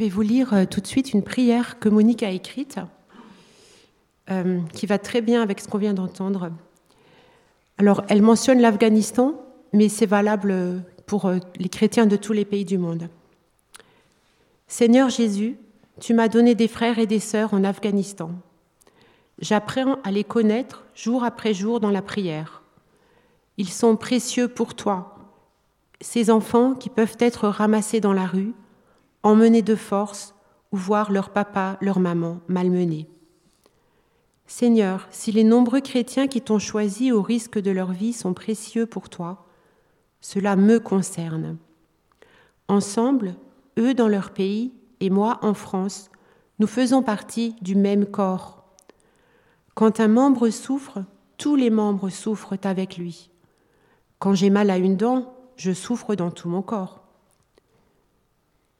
[0.00, 2.78] vais vous lire euh, tout de suite une prière que Monique a écrite,
[4.30, 6.50] euh, qui va très bien avec ce qu'on vient d'entendre.
[7.76, 9.34] Alors, elle mentionne l'Afghanistan,
[9.74, 13.10] mais c'est valable pour euh, les chrétiens de tous les pays du monde.
[14.68, 15.58] Seigneur Jésus,
[16.00, 18.30] tu m'as donné des frères et des sœurs en Afghanistan.
[19.38, 22.62] J'apprends à les connaître jour après jour dans la prière.
[23.58, 25.18] Ils sont précieux pour toi,
[26.00, 28.54] ces enfants qui peuvent être ramassés dans la rue,
[29.22, 30.34] emmenés de force
[30.72, 33.08] ou voir leur papa, leur maman malmenés.
[34.46, 38.86] Seigneur, si les nombreux chrétiens qui t'ont choisi au risque de leur vie sont précieux
[38.86, 39.46] pour toi,
[40.20, 41.56] cela me concerne.
[42.68, 43.36] Ensemble,
[43.78, 46.10] eux dans leur pays et moi en France,
[46.58, 48.64] nous faisons partie du même corps.
[49.74, 51.04] Quand un membre souffre,
[51.38, 53.30] tous les membres souffrent avec lui.
[54.18, 56.99] Quand j'ai mal à une dent, je souffre dans tout mon corps.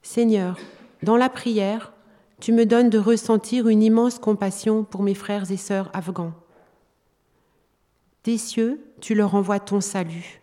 [0.02, 0.58] Seigneur,
[1.02, 1.92] dans la prière,
[2.40, 6.32] tu me donnes de ressentir une immense compassion pour mes frères et sœurs afghans.
[8.24, 10.40] Des cieux, tu leur envoies ton salut.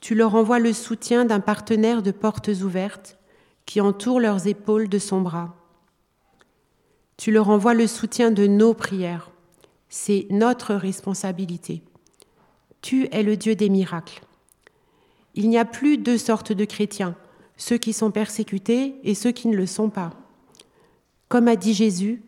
[0.00, 3.18] Tu leur envoies le soutien d'un partenaire de portes ouvertes
[3.66, 5.54] qui entoure leurs épaules de son bras.
[7.18, 9.30] Tu leur envoies le soutien de nos prières.
[9.90, 11.82] C'est notre responsabilité.
[12.80, 14.22] Tu es le Dieu des miracles.
[15.34, 17.14] Il n'y a plus deux sortes de chrétiens,
[17.60, 20.12] ceux qui sont persécutés et ceux qui ne le sont pas.
[21.28, 22.22] Comme a dit Jésus,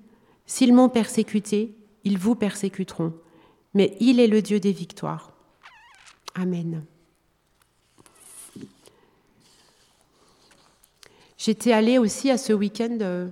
[0.45, 1.75] s'ils m'ont persécuté,
[2.05, 3.15] ils vous persécuteront,
[3.73, 5.33] mais il est le Dieu des victoires.
[6.35, 6.85] Amen.
[11.39, 13.31] J'étais allée aussi à ce week-end de,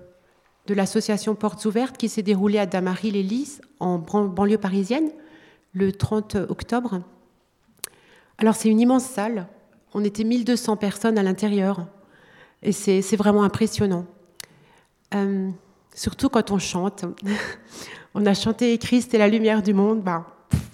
[0.69, 5.11] l'association Portes Ouvertes qui s'est déroulé à Damary-les-Lys, en banlieue parisienne,
[5.75, 7.03] le 30 octobre.
[8.39, 9.48] Alors c'est une immense salle,
[9.94, 11.86] on était 1200 personnes à l'intérieur,
[12.62, 14.06] et c'est vraiment impressionnant.
[15.14, 15.50] Euh,
[15.94, 17.05] surtout quand on chante.
[18.14, 20.27] on a chanté Christ est la lumière du monde, bah,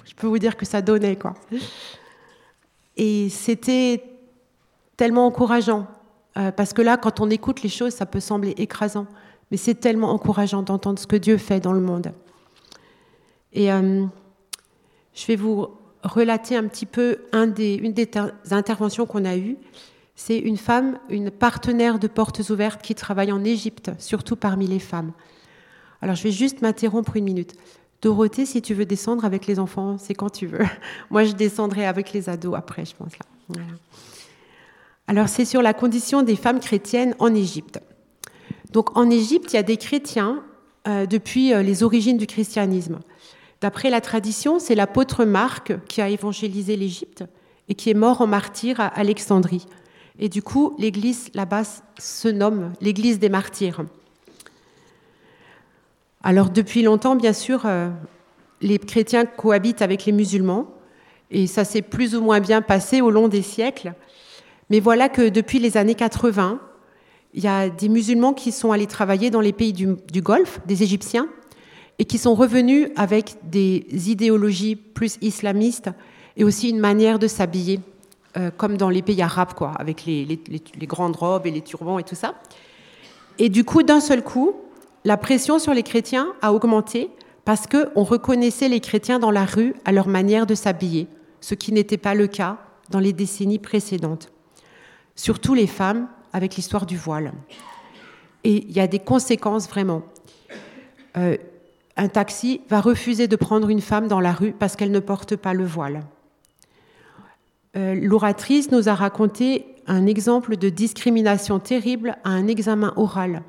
[0.04, 1.16] je peux vous dire que ça donnait.
[1.16, 1.34] quoi.
[2.96, 4.02] Et c'était
[4.96, 5.86] tellement encourageant.
[6.36, 9.06] Euh, parce que là, quand on écoute les choses, ça peut sembler écrasant,
[9.50, 12.12] mais c'est tellement encourageant d'entendre ce que Dieu fait dans le monde.
[13.52, 14.04] Et euh,
[15.14, 15.68] je vais vous
[16.06, 18.08] relater un petit peu une des
[18.50, 19.56] interventions qu'on a eues.
[20.14, 24.78] C'est une femme, une partenaire de Portes Ouvertes qui travaille en Égypte, surtout parmi les
[24.78, 25.12] femmes.
[26.00, 27.54] Alors je vais juste m'interrompre une minute.
[28.02, 30.64] Dorothée, si tu veux descendre avec les enfants, c'est quand tu veux.
[31.10, 33.12] Moi, je descendrai avec les ados après, je pense.
[35.08, 37.80] Alors c'est sur la condition des femmes chrétiennes en Égypte.
[38.72, 40.42] Donc en Égypte, il y a des chrétiens
[40.88, 42.98] euh, depuis euh, les origines du christianisme.
[43.66, 47.24] D'après la tradition, c'est l'apôtre Marc qui a évangélisé l'Égypte
[47.68, 49.66] et qui est mort en martyr à Alexandrie.
[50.20, 51.64] Et du coup, l'église là-bas
[51.98, 53.84] se nomme l'église des martyrs.
[56.22, 57.90] Alors depuis longtemps, bien sûr, euh,
[58.60, 60.68] les chrétiens cohabitent avec les musulmans
[61.32, 63.94] et ça s'est plus ou moins bien passé au long des siècles.
[64.70, 66.60] Mais voilà que depuis les années 80,
[67.34, 70.84] il y a des musulmans qui sont allés travailler dans les pays du, Golfe, des
[70.84, 71.26] Égyptiens,
[71.98, 75.90] et qui sont revenus avec des idéologies plus islamistes
[76.36, 77.80] et aussi une manière de s'habiller,
[78.36, 80.26] euh, comme dans les pays arabes, quoi, avec les,
[80.82, 82.34] grandes robes et les turbans et tout ça.
[83.38, 84.54] Et du coup, d'un seul coup,
[85.04, 87.10] la pression sur les chrétiens a augmenté
[87.44, 91.06] parce qu'on reconnaissait les chrétiens dans la rue à leur manière de s'habiller,
[91.40, 92.58] ce qui n'était pas le cas
[92.90, 94.30] dans les décennies précédentes
[95.16, 97.32] surtout les femmes, avec l'histoire du voile.
[98.44, 100.02] Et il y a des conséquences vraiment.
[101.16, 101.36] Euh,
[101.96, 105.36] un taxi va refuser de prendre une femme dans la rue parce qu'elle ne porte
[105.36, 106.02] pas le voile.
[107.76, 113.42] Euh, l'oratrice nous a raconté un exemple de discrimination terrible à un examen oral.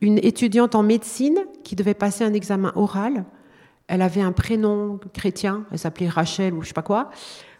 [0.00, 3.24] Une étudiante en médecine qui devait passer un examen oral,
[3.88, 7.10] elle avait un prénom chrétien, elle s'appelait Rachel ou je sais pas quoi,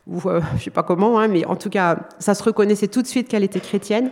[0.07, 3.03] ou euh, je sais pas comment, hein, mais en tout cas, ça se reconnaissait tout
[3.03, 4.11] de suite qu'elle était chrétienne.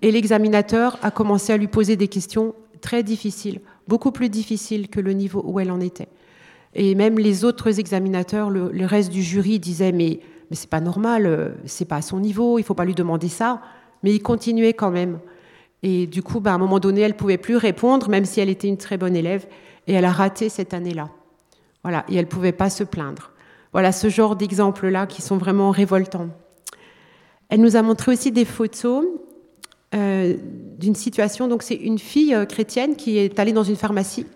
[0.00, 5.00] Et l'examinateur a commencé à lui poser des questions très difficiles, beaucoup plus difficiles que
[5.00, 6.08] le niveau où elle en était.
[6.74, 10.20] Et même les autres examinateurs, le, reste du jury disait mais
[10.50, 13.28] mais c'est pas normal, euh, c'est pas à son niveau, il faut pas lui demander
[13.28, 13.62] ça.
[14.02, 15.18] Mais il continuait quand même.
[15.82, 18.50] Et du coup, bah, à un moment donné, elle pouvait plus répondre, même si elle
[18.50, 19.46] était une très bonne élève,
[19.86, 21.08] et elle a raté cette année-là.
[21.82, 23.32] Voilà, et elle pouvait pas se plaindre.
[23.72, 26.28] Voilà ce genre d'exemples-là qui sont vraiment révoltants.
[27.48, 29.06] Elle nous a montré aussi des photos
[29.94, 30.36] euh,
[30.78, 31.48] d'une situation.
[31.48, 34.26] Donc, c'est une fille euh, chrétienne qui est allée dans une pharmacie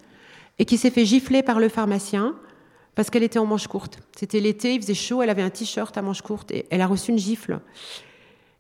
[0.59, 2.35] et qui s'est fait gifler par le pharmacien
[2.95, 3.99] parce qu'elle était en manche courte.
[4.17, 6.87] C'était l'été, il faisait chaud, elle avait un t-shirt à manche courte et elle a
[6.87, 7.61] reçu une gifle.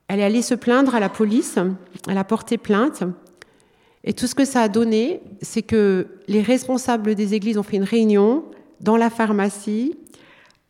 [0.09, 1.59] Elle est allée se plaindre à la police,
[2.09, 3.03] elle a porté plainte
[4.05, 7.77] Et tout ce que ça a donné, c'est que les responsables des églises ont fait
[7.77, 8.45] une réunion
[8.81, 9.97] dans la pharmacie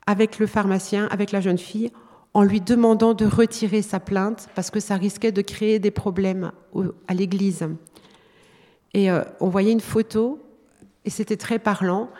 [0.06, 1.90] avec le pharmacien, avec la jeune fille,
[2.36, 6.52] en lui demandant de retirer sa plainte parce que ça risquait de créer des problèmes
[7.08, 7.66] à l'église.
[8.92, 10.38] Et euh, on voyait une photo
[11.06, 12.10] et c'était très parlant.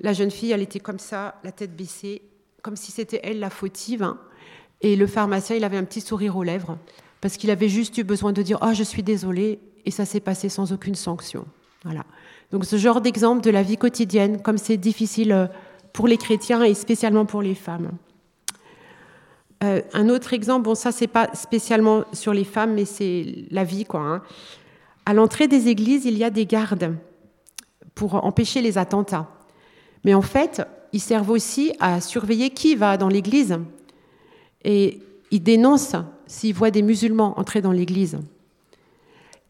[0.00, 2.22] La jeune fille, elle était comme ça, la tête baissée,
[2.62, 4.14] comme si c'était elle la fautive.
[4.80, 6.78] Et le pharmacien, il avait un petit sourire aux lèvres
[7.20, 9.60] parce qu'il avait juste eu besoin de dire Oh, je suis désolée.
[9.84, 11.44] Et ça s'est passé sans aucune sanction.
[11.84, 12.06] Voilà.
[12.52, 15.46] Donc, ce genre d'exemple de la vie quotidienne, comme c'est difficile euh,
[15.92, 17.90] pour les chrétiens et spécialement pour les femmes.
[19.64, 23.64] Euh, un autre exemple, bon, ça, c'est pas spécialement sur les femmes, mais c'est la
[23.64, 24.00] vie, quoi.
[24.00, 24.22] Hein.
[25.04, 26.94] À l'entrée des églises, il y a des gardes
[27.94, 29.28] pour empêcher les attentats.
[30.04, 30.62] Mais en fait,
[30.92, 33.58] ils servent aussi à surveiller qui va dans l'église.
[34.64, 35.00] Et
[35.30, 35.96] ils dénoncent
[36.26, 38.18] s'ils voient des musulmans entrer dans l'église.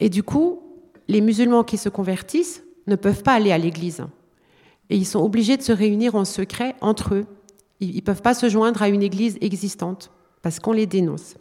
[0.00, 0.62] Et du coup,
[1.08, 4.02] les musulmans qui se convertissent ne peuvent pas aller à l'église.
[4.90, 7.26] Et ils sont obligés de se réunir en secret entre eux.
[7.80, 10.10] Ils ne peuvent pas se joindre à une église existante
[10.42, 11.34] parce qu'on les dénonce.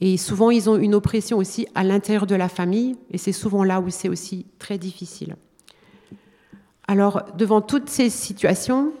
[0.00, 3.64] Et souvent, ils ont une oppression aussi à l'intérieur de la famille, et c'est souvent
[3.64, 5.36] là où c'est aussi très difficile.
[6.86, 8.92] Alors, devant toutes ces situations,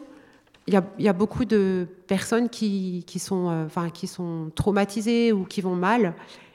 [0.66, 5.60] il y, a, beaucoup de personnes qui, sont, euh, enfin, qui sont traumatisées ou qui
[5.60, 6.14] vont mal,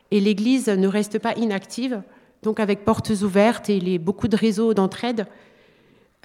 [0.10, 2.02] et l'Église ne reste pas inactive.
[2.44, 5.28] Donc, avec Portes Ouvertes et les, beaucoup de réseaux d'entraide,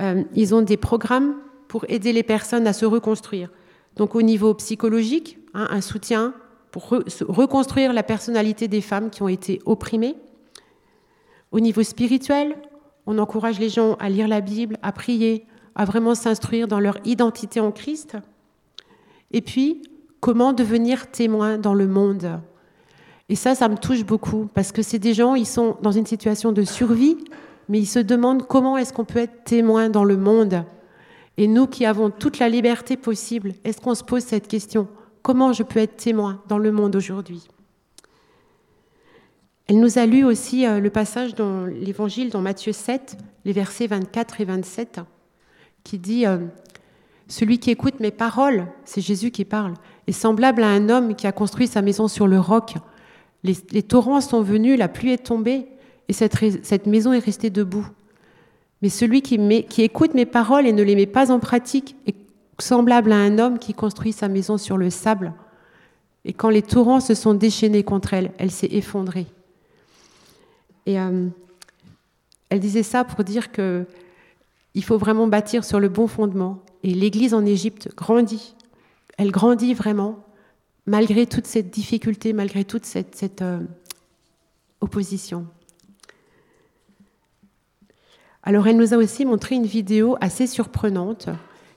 [0.01, 1.37] euh, ils ont des programmes
[1.77, 3.51] pour aider les personnes à se reconstruire.
[3.97, 6.33] Donc, au niveau psychologique, hein, un soutien
[6.71, 10.15] pour reconstruire la personnalité des femmes qui ont été opprimées.
[11.53, 12.57] Au niveau spirituel,
[13.05, 15.45] on encourage les gens à lire la Bible, à prier,
[15.75, 18.17] à vraiment s'instruire dans leur identité en Christ.
[19.33, 19.83] Et puis,
[20.21, 22.41] comment devenir témoin dans le monde.
[23.29, 26.07] Et ça, ça me touche beaucoup, parce que c'est des gens, ils sont dans une
[26.07, 27.19] situation de survie,
[27.69, 30.65] mais ils se demandent comment est-ce qu'on peut être témoin dans le monde.
[31.37, 34.89] Et nous qui avons toute la liberté possible, est-ce qu'on se pose cette question?
[35.23, 37.47] Comment je peux être témoin dans le monde aujourd'hui?
[39.67, 43.89] Elle nous a lu aussi euh, le passage dans l'Évangile, dans Matthieu 7, les versets
[43.89, 45.01] 24 et 27
[45.87, 46.39] qui dit euh,
[47.29, 49.75] Celui qui écoute mes paroles, c'est Jésus qui parle,
[50.09, 52.75] est semblable à un homme qui a construit sa maison sur le roc.
[53.45, 55.69] Les, torrents sont venus, la pluie est tombée,
[56.09, 57.87] et cette, maison est restée debout.
[58.83, 59.39] Mais celui qui,
[59.83, 62.17] écoute mes paroles et ne les met pas en pratique est
[62.59, 65.33] semblable à un homme qui construit sa maison sur le sable.
[66.25, 69.27] Et quand les torrents se sont déchaînés contre elle, elle s'est effondrée.
[70.85, 71.29] Et euh,
[72.51, 73.87] elle disait ça pour dire que
[74.75, 76.63] il faut vraiment bâtir sur le bon fondement.
[76.83, 78.55] Et l'Église en Égypte grandit.
[79.17, 80.23] Elle grandit vraiment,
[80.85, 83.61] malgré toute cette difficulté, malgré toute cette, euh,
[84.83, 85.47] opposition.
[88.47, 91.29] Alors elle nous a aussi montré une vidéo assez surprenante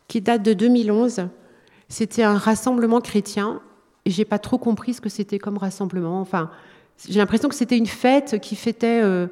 [0.08, 1.28] qui date de 2011.
[1.88, 3.60] C'était un rassemblement chrétien
[4.06, 6.22] et j'ai pas trop compris ce que c'était comme rassemblement.
[6.22, 6.52] Enfin,
[7.10, 9.26] j'ai l'impression que c'était une fête qui fêtait euh,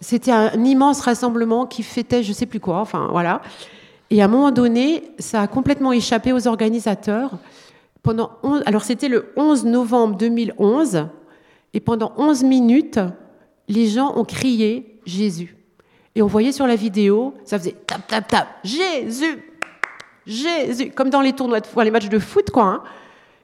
[0.00, 3.42] c'était un immense rassemblement qui fêtait je sais plus quoi, enfin voilà.
[4.08, 7.32] Et à un moment donné, ça a complètement échappé aux organisateurs.
[8.02, 8.30] Pendant
[8.64, 11.06] alors c'était le 11 novembre 2011,
[11.74, 13.00] et pendant 11 minutes,
[13.68, 15.54] les gens ont crié Jésus.
[16.14, 19.42] Et on voyait sur la vidéo, ça faisait tap tap tap, Jésus,
[20.26, 22.64] Jésus, comme dans les tournois, de, les matchs de foot, quoi.
[22.64, 22.82] Hein.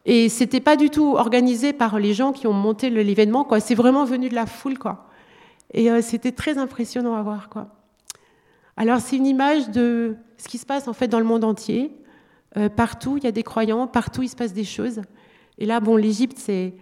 [0.06, 3.60] Et c'était pas du tout organisé par les gens qui ont monté l'événement, quoi.
[3.60, 5.06] C'est vraiment venu de la foule, quoi.
[5.72, 7.48] Et euh, c'était très impressionnant à voir.
[7.48, 7.68] Quoi.
[8.76, 11.92] Alors c'est une image de ce qui se passe en fait dans le monde entier.
[12.56, 15.02] Euh, partout, il y a des croyants, partout, il se passe des choses.
[15.58, 16.74] Et là, bon, l'Égypte, c'est,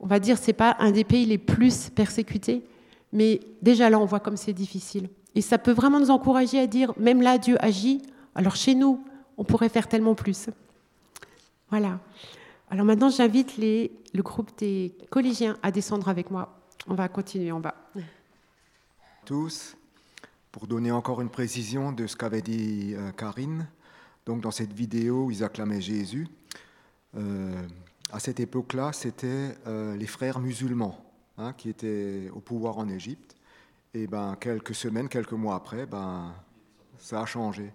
[0.00, 2.64] on va dire, c'est pas un des pays les plus persécutés,
[3.16, 5.08] mais déjà là, on voit comme c'est difficile.
[5.34, 8.02] Et ça peut vraiment nous encourager à dire, même là, Dieu agit.
[8.36, 9.02] Alors chez nous,
[9.36, 10.48] on pourrait faire tellement plus.
[11.70, 11.98] Voilà.
[12.70, 16.60] Alors maintenant, j'invite le groupe des collégiens à descendre avec moi.
[16.86, 17.74] On va continuer en bas
[19.26, 19.76] tous.
[20.52, 23.66] Pour donner encore une précision de ce qu'avait dit euh, Karine,
[24.24, 26.28] donc dans cette vidéo ils acclamaient Jésus,
[27.16, 27.66] euh,
[28.12, 31.05] à cette époque-là, c'était euh, les frères musulmans
[31.38, 33.36] hein, qui étaient au pouvoir en Égypte.
[33.94, 36.32] Et ben, quelques semaines, quelques mois après, ben,
[36.98, 37.72] ça a changé.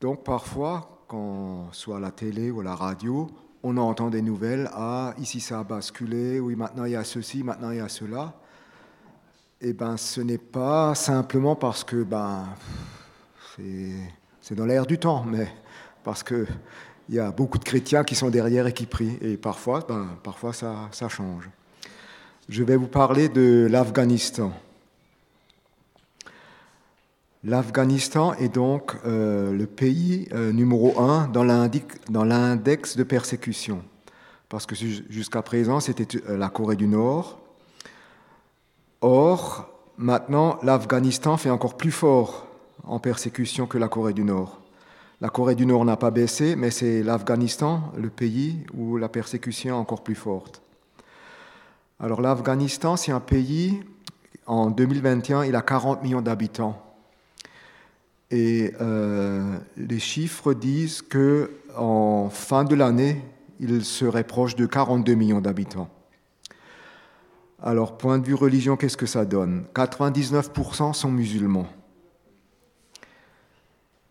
[0.00, 3.28] Donc parfois, quand soit à la télé ou à la radio,
[3.62, 7.42] on entend des nouvelles, ah, ici ça a basculé, oui, maintenant il y a ceci,
[7.42, 8.34] maintenant il y a cela
[9.60, 12.46] eh ben, ce n'est pas simplement parce que ben,
[14.40, 15.48] c'est dans l'air du temps, mais
[16.04, 16.46] parce qu'il
[17.08, 19.18] y a beaucoup de chrétiens qui sont derrière et qui prient.
[19.20, 21.50] Et parfois, ben, parfois ça change.
[22.48, 24.52] Je vais vous parler de l'Afghanistan.
[27.44, 33.82] L'Afghanistan est donc euh, le pays euh, numéro un dans l'index de persécution.
[34.48, 37.38] Parce que jusqu'à présent, c'était euh, la Corée du Nord.
[39.02, 42.46] Or, maintenant, l'Afghanistan fait encore plus fort
[42.82, 44.60] en persécution que la Corée du Nord.
[45.20, 49.76] La Corée du Nord n'a pas baissé, mais c'est l'Afghanistan, le pays où la persécution
[49.76, 50.62] est encore plus forte.
[52.00, 53.80] Alors l'Afghanistan, c'est un pays,
[54.46, 56.80] en 2021, il a 40 millions d'habitants.
[58.30, 63.24] Et euh, les chiffres disent que en fin de l'année,
[63.58, 65.88] il serait proche de 42 millions d'habitants.
[67.60, 69.64] Alors, point de vue religion, qu'est-ce que ça donne?
[69.74, 71.66] 99% sont musulmans.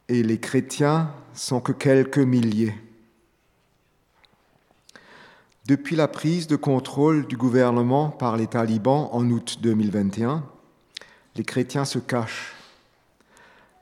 [0.10, 2.74] Et les chrétiens sont que quelques milliers.
[5.68, 10.44] Depuis la prise de contrôle du gouvernement par les talibans en août 2021,
[11.36, 12.58] les chrétiens se cachent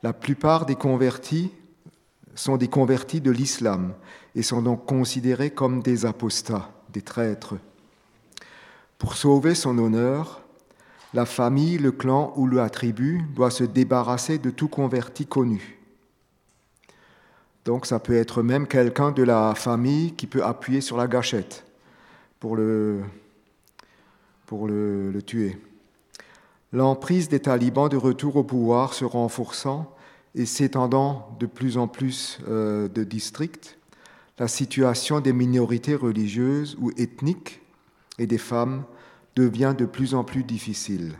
[0.06, 1.50] la plupart des convertis
[2.36, 3.92] sont des convertis de l'islam
[4.36, 7.56] et sont donc considérés comme des apostats, des traîtres.
[8.98, 10.42] Pour sauver son honneur,
[11.12, 15.80] la famille, le clan ou la tribu doit se débarrasser de tout converti connu.
[17.64, 21.65] Donc ça peut être même quelqu'un de la famille qui peut appuyer sur la gâchette
[24.46, 25.58] pour le, tuer.
[26.72, 29.92] L'emprise des talibans de retour au pouvoir se renforçant
[30.34, 33.78] et s'étendant de plus en plus euh, de districts,
[34.38, 37.62] la situation des minorités religieuses ou ethniques
[38.18, 38.84] et des femmes
[39.34, 41.18] devient de plus en plus difficile.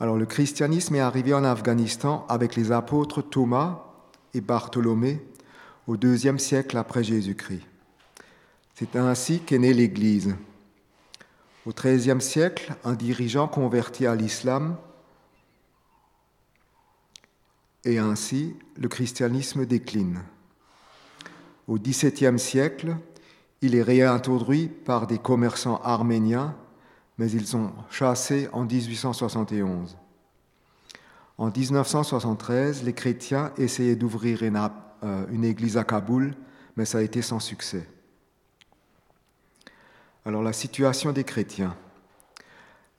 [0.00, 3.84] Alors le christianisme est arrivé en Afghanistan avec les apôtres Thomas
[4.32, 5.20] et Bartholomée
[5.88, 7.67] au deuxième siècle après Jésus-Christ.
[8.78, 10.36] C'est ainsi qu'est née l'Église.
[11.66, 14.76] Au XIIIe siècle, un dirigeant converti à l'islam
[17.84, 20.20] et ainsi le christianisme décline.
[21.66, 22.94] Au XVIIe siècle,
[23.62, 26.54] il est réintroduit par des commerçants arméniens,
[27.18, 29.96] mais ils sont chassés en 1871.
[31.36, 36.36] En 1973, les chrétiens essayaient d'ouvrir euh, une, église à Kaboul,
[36.76, 37.84] mais ça a été sans succès.
[40.28, 41.74] Alors la situation des chrétiens.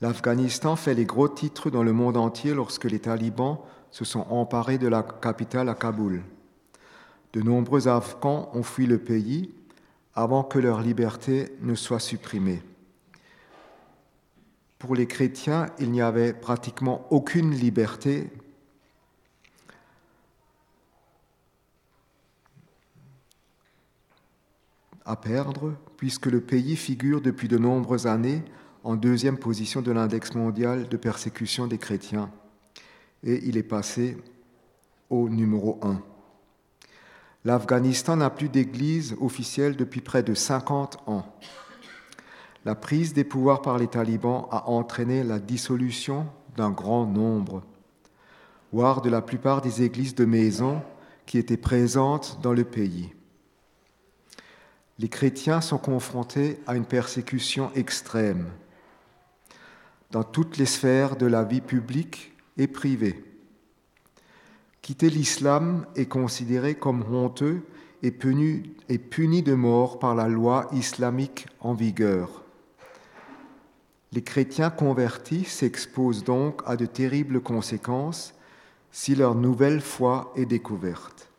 [0.02, 3.60] L'Afghanistan fait les gros titres dans le monde entier lorsque les talibans
[3.92, 6.24] se sont emparés de la capitale à Kaboul.
[7.34, 9.54] De nombreux Afghans ont fui le pays
[10.16, 12.64] avant que leur liberté ne soit supprimée.
[14.80, 18.32] Pour les chrétiens, il n'y avait pratiquement aucune liberté
[25.10, 28.44] à perdre, puisque le pays figure depuis de nombreuses années
[28.84, 32.32] en deuxième position de l'index mondial de persécution des chrétiens
[33.24, 34.18] et il est passé
[35.10, 36.02] au numéro 1.
[37.44, 41.26] L'Afghanistan n'a plus d'église officielle depuis près de 50 ans.
[42.66, 47.64] La prise des pouvoirs par les talibans a entraîné la dissolution d'un grand nombre,
[48.72, 50.82] voire de la plupart des églises de maison
[51.26, 53.10] qui étaient présentes dans le pays.
[55.00, 58.48] Les chrétiens sont confrontés à une persécution extrême.
[60.12, 62.30] Dans toutes les sphères de la vie publique,
[62.60, 63.24] et privé.
[64.82, 67.64] Quitter l'islam est considéré comme honteux
[68.04, 72.44] et puni de mort par la loi islamique en vigueur.
[74.12, 78.34] Les chrétiens convertis s'exposent donc à de terribles conséquences
[78.92, 81.30] si leur nouvelle foi est découverte.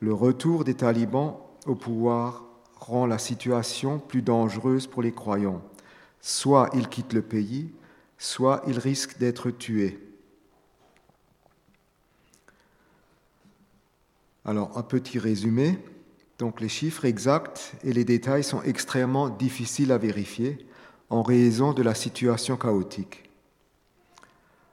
[0.00, 2.44] Le retour des talibans au pouvoir
[2.82, 5.62] rend la situation plus dangereuse pour les croyants.
[6.20, 7.72] Soit ils quittent le pays,
[8.18, 9.98] soit ils risquent d'être tués.
[14.44, 15.78] Alors, un petit résumé.
[16.38, 20.66] Donc, les chiffres exacts et les détails sont extrêmement difficiles à vérifier
[21.10, 23.30] en raison de la situation chaotique.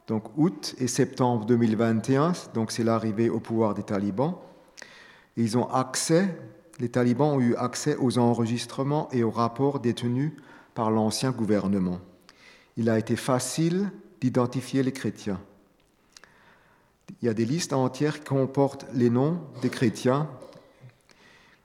[0.07, 4.33] Donc, août et septembre 2021, donc c'est l'arrivée au pouvoir des talibans.
[5.37, 6.35] Ils ont accès,
[6.79, 10.31] les talibans ont eu accès aux enregistrements et aux rapports détenus
[10.74, 12.00] par l'ancien gouvernement.
[12.77, 15.39] Il a été facile d'identifier les chrétiens.
[17.21, 20.29] Il y a des listes entières qui comportent les noms des chrétiens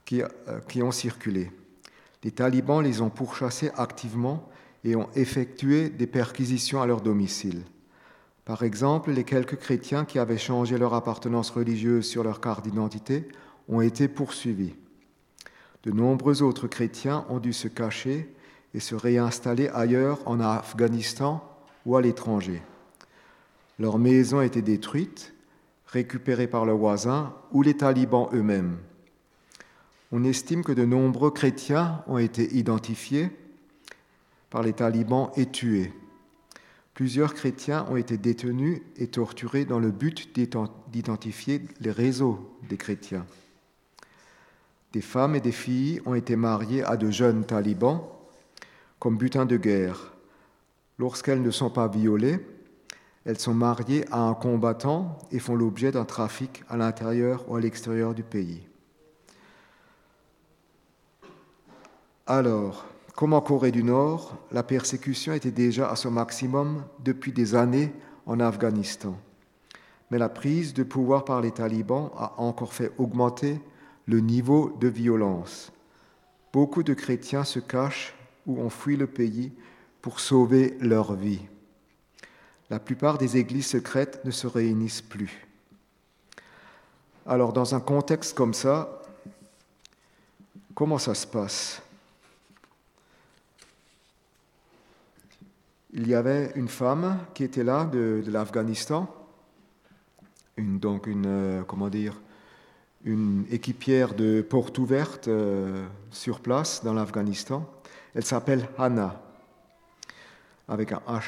[0.05, 0.29] qui, euh,
[0.69, 1.51] qui ont circulé.
[2.25, 4.49] Les talibans les ont pourchassés activement
[4.83, 7.63] et ont effectué des perquisitions à leur domicile.
[8.45, 13.29] Par exemple, les quelques chrétiens qui avaient changé leur appartenance religieuse sur leur carte d'identité
[13.69, 14.75] ont été poursuivis.
[15.85, 18.29] De nombreux autres chrétiens ont dû se cacher
[18.73, 21.47] et se réinstaller ailleurs en Afghanistan
[21.85, 22.63] ou à l'étranger.
[23.79, 25.35] Leurs maisons étaient détruites,
[25.87, 28.79] récupérées par leurs voisins ou les talibans eux-mêmes.
[30.11, 33.31] On estime que de nombreux chrétiens ont été identifiés
[34.49, 35.93] par les talibans et tués.
[36.95, 40.35] Plusieurs chrétiens ont été détenus et torturés dans le but
[40.93, 43.27] d'identifier les réseaux des chrétiens.
[44.95, 48.01] Des femmes et des filles ont été mariées à de jeunes talibans
[49.01, 50.15] comme butin de guerre.
[50.99, 52.39] Lorsqu'elles ne sont pas violées,
[53.25, 57.61] elles sont mariées à un combattant et font l'objet d'un trafic à l'intérieur ou à
[57.61, 58.69] l'extérieur du pays.
[62.29, 62.87] Alors,
[63.17, 67.93] comme en Corée du Nord, la persécution était déjà à son maximum depuis des années
[68.27, 69.19] en Afghanistan.
[70.13, 73.61] Mais la prise de pouvoir par les talibans a encore fait augmenter
[74.07, 75.73] le niveau de violence.
[76.53, 78.15] Beaucoup de chrétiens se cachent
[78.47, 79.53] ou ont fui le pays
[80.03, 81.41] pour sauver leur vie
[82.71, 85.47] la plupart des églises secrètes ne se réunissent plus.
[87.27, 89.03] Alors dans un contexte comme ça,
[90.75, 91.83] comment ça se passe?
[95.93, 99.09] Il y avait une femme qui était là de, l'Afghanistan,
[100.59, 102.21] donc une, euh, comment dire,
[103.05, 107.69] une équipière de porte ouverte euh, sur place dans l'Afghanistan.
[108.15, 109.21] Elle s'appelle Hannah,
[110.69, 111.23] avec un H,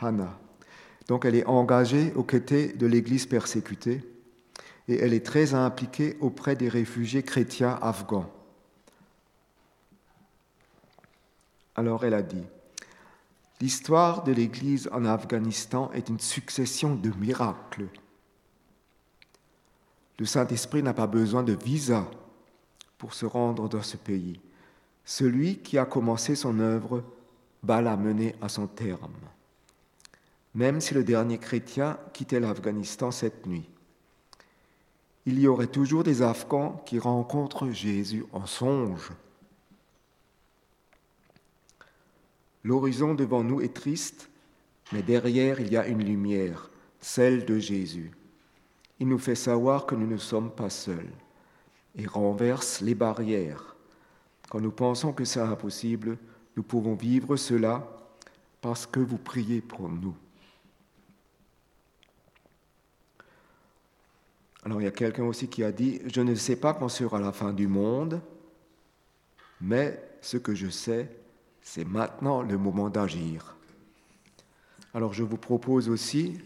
[0.00, 0.38] Hannah.
[1.08, 4.02] Donc elle est engagée aux côtés de l'Église persécutée
[4.88, 8.30] et elle est très impliquée auprès des réfugiés chrétiens afghans.
[11.76, 12.44] Alors elle a dit,
[13.60, 17.88] l'histoire de l'Église en Afghanistan est une succession de miracles.
[20.18, 22.10] Le Saint-Esprit n'a pas besoin de visa
[22.98, 24.40] pour se rendre dans ce pays.
[25.04, 27.04] Celui qui a commencé son œuvre
[27.62, 29.12] va la mener à son terme
[30.56, 33.68] même si le dernier chrétien quittait l'Afghanistan cette nuit.
[35.26, 39.10] Il y aurait toujours des Afghans qui rencontrent Jésus en songe.
[42.64, 44.30] L'horizon devant nous est triste,
[44.92, 48.12] mais derrière il y a une lumière, celle de Jésus.
[48.98, 51.10] Il nous fait savoir que nous ne sommes pas seuls
[51.96, 53.76] et renverse les barrières.
[54.48, 56.18] Quand nous pensons que c'est impossible,
[56.56, 57.86] nous pouvons vivre cela
[58.60, 60.14] parce que vous priez pour nous.
[64.64, 67.20] Alors il y a quelqu'un aussi qui a dit, je ne sais pas quand sera
[67.20, 68.20] la fin du monde,
[69.60, 71.08] mais ce que je sais,
[71.62, 73.54] c'est maintenant le moment d'agir.
[74.92, 76.38] Alors je vous propose aussi,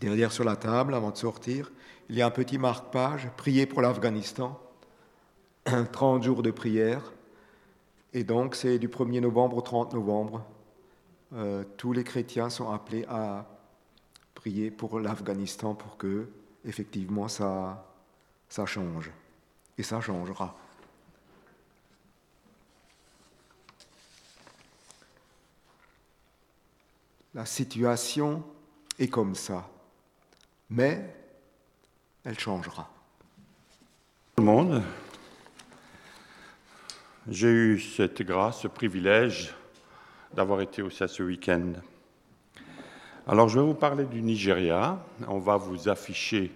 [0.00, 1.70] derrière sur la table, avant de sortir,
[2.08, 4.60] il y a un petit marque-page, prier pour l'Afghanistan,
[5.92, 7.12] 30 jours de prière,
[8.12, 10.44] et donc c'est du 1er novembre au 30 novembre.
[11.32, 13.46] Euh, tous les chrétiens sont appelés à
[14.34, 16.28] prier pour l'Afghanistan pour que
[16.64, 17.86] effectivement, ça,
[18.48, 19.10] ça change.
[19.78, 20.56] Et ça changera.
[27.32, 28.42] La situation
[28.98, 29.68] est comme ça,
[30.70, 31.14] mais
[32.24, 32.88] elle changera.
[34.36, 34.82] Tout le monde,
[37.28, 39.54] j'ai eu cette grâce, ce privilège
[40.32, 41.72] d'avoir été aussi à ce week-end.
[43.26, 45.04] Alors je vais vous parler du Nigeria.
[45.28, 46.52] On va vous afficher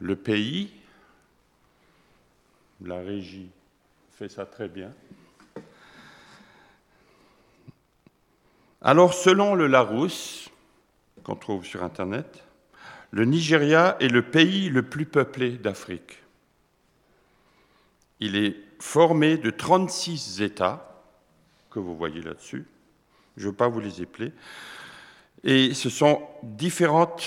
[0.00, 0.72] le pays.
[2.80, 3.50] La régie
[4.12, 4.92] fait ça très bien.
[8.80, 10.50] Alors selon le Larousse,
[11.22, 12.43] qu'on trouve sur Internet,
[13.14, 16.20] le Nigeria est le pays le plus peuplé d'Afrique.
[18.18, 21.00] Il est formé de 36 États,
[21.70, 22.66] que vous voyez là-dessus.
[23.36, 24.32] Je ne veux pas vous les épeler.
[25.44, 27.24] Et ce sont différentes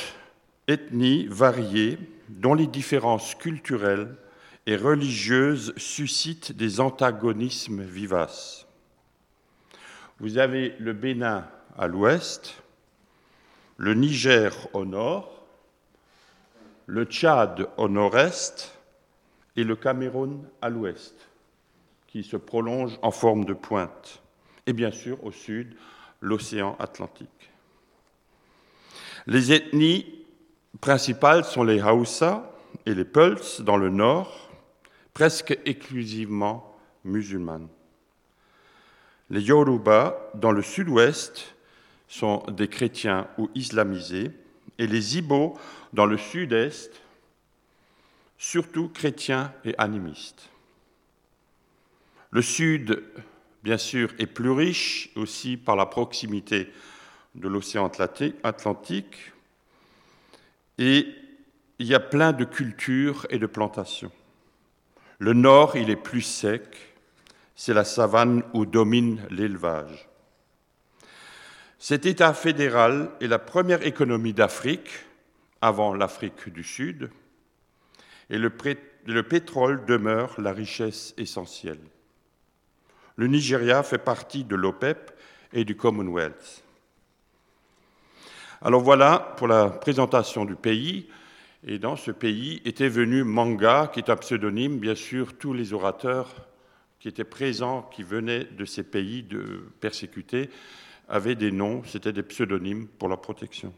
[0.68, 1.98] ethnies variées
[2.28, 4.14] dont les différences culturelles
[4.66, 8.68] et religieuses suscitent des antagonismes vivaces.
[10.20, 11.48] Vous avez le Bénin
[11.78, 12.62] à l'ouest,
[13.78, 15.37] le Niger au nord,
[16.88, 18.74] le Tchad au nord-est
[19.56, 21.16] et le Cameroun à l'ouest,
[22.08, 24.24] qui se prolonge en forme de pointe,
[24.66, 25.76] et bien sûr au sud,
[26.22, 27.52] l'océan Atlantique.
[29.28, 30.26] Les ethnies
[30.80, 32.52] principales sont les Hausa
[32.86, 34.50] et les Peuls dans le nord,
[35.14, 37.68] presque exclusivement musulmanes.
[39.30, 41.54] Les Yoruba dans le sud-ouest
[42.08, 44.32] sont des chrétiens ou islamisés,
[44.78, 45.58] et les Ibo
[45.94, 46.92] dans le sud-est,
[48.38, 50.50] surtout chrétiens et animistes.
[52.32, 53.04] Le sud
[53.68, 56.72] bien sûr, est plus riche aussi par la proximité
[57.36, 57.92] de l'océan
[58.44, 59.34] Atlantique.
[60.78, 61.06] Et
[61.78, 64.14] il y a plein de cultures et de plantations.
[65.20, 66.96] Le nord, il est plus sec,
[67.56, 70.07] c'est la savane où domine l'élevage.
[71.80, 74.90] Cet État fédéral est la première économie d'Afrique,
[75.62, 77.12] avant l'Afrique du Sud,
[78.30, 78.52] et le,
[79.06, 81.80] le pétrole demeure la richesse essentielle.
[83.16, 85.12] Le Nigeria fait partie de l'OPEP
[85.54, 86.64] et du Commonwealth.
[88.62, 91.08] Alors voilà pour la présentation du pays.
[91.66, 95.74] Et dans ce pays était venu Manga, qui est un pseudonyme, bien sûr, tous les
[95.74, 96.48] orateurs
[97.00, 100.50] qui étaient présents, qui venaient de ces pays de persécutés,
[101.08, 103.74] avaient des noms, c'était des pseudonymes pour la protection.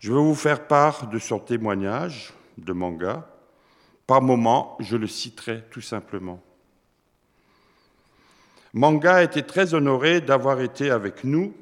[0.00, 3.28] Je vais vous faire part de son témoignage de Manga.
[4.06, 6.42] Par moments, je le citerai tout simplement.
[8.74, 11.54] Manga était très honoré d'avoir été avec nous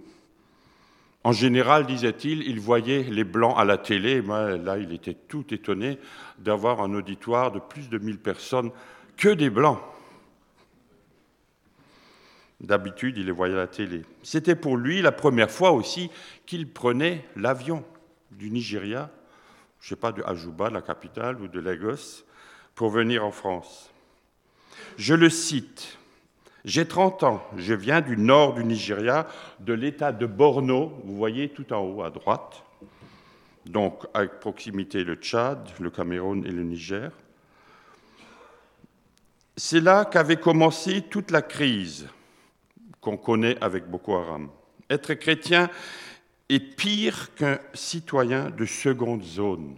[1.24, 4.20] en général, disait-il, il voyait les Blancs à la télé.
[4.22, 5.98] là, il était tout étonné
[6.38, 8.70] d'avoir un auditoire de plus de 1000 personnes
[9.16, 9.78] que des Blancs.
[12.62, 14.02] D'habitude, il les voyait à la télé.
[14.22, 16.10] C'était pour lui la première fois aussi
[16.46, 17.84] qu'il prenait l'avion
[18.30, 19.10] du Nigeria,
[19.80, 22.24] je ne sais pas, de Ajuba, la capitale, ou de Lagos,
[22.74, 23.90] pour venir en France.
[24.96, 25.98] Je le cite
[26.64, 29.26] j'ai 30 ans, je viens du nord du Nigeria,
[29.58, 32.62] de l'état de Borno, vous voyez tout en haut à droite,
[33.66, 37.10] donc avec proximité le Tchad, le Cameroun et le Niger.
[39.56, 42.08] C'est là qu'avait commencé toute la crise
[43.02, 44.48] qu'on connaît avec Boko Haram.
[44.88, 45.68] Être chrétien
[46.48, 49.76] est pire qu'un citoyen de seconde zone.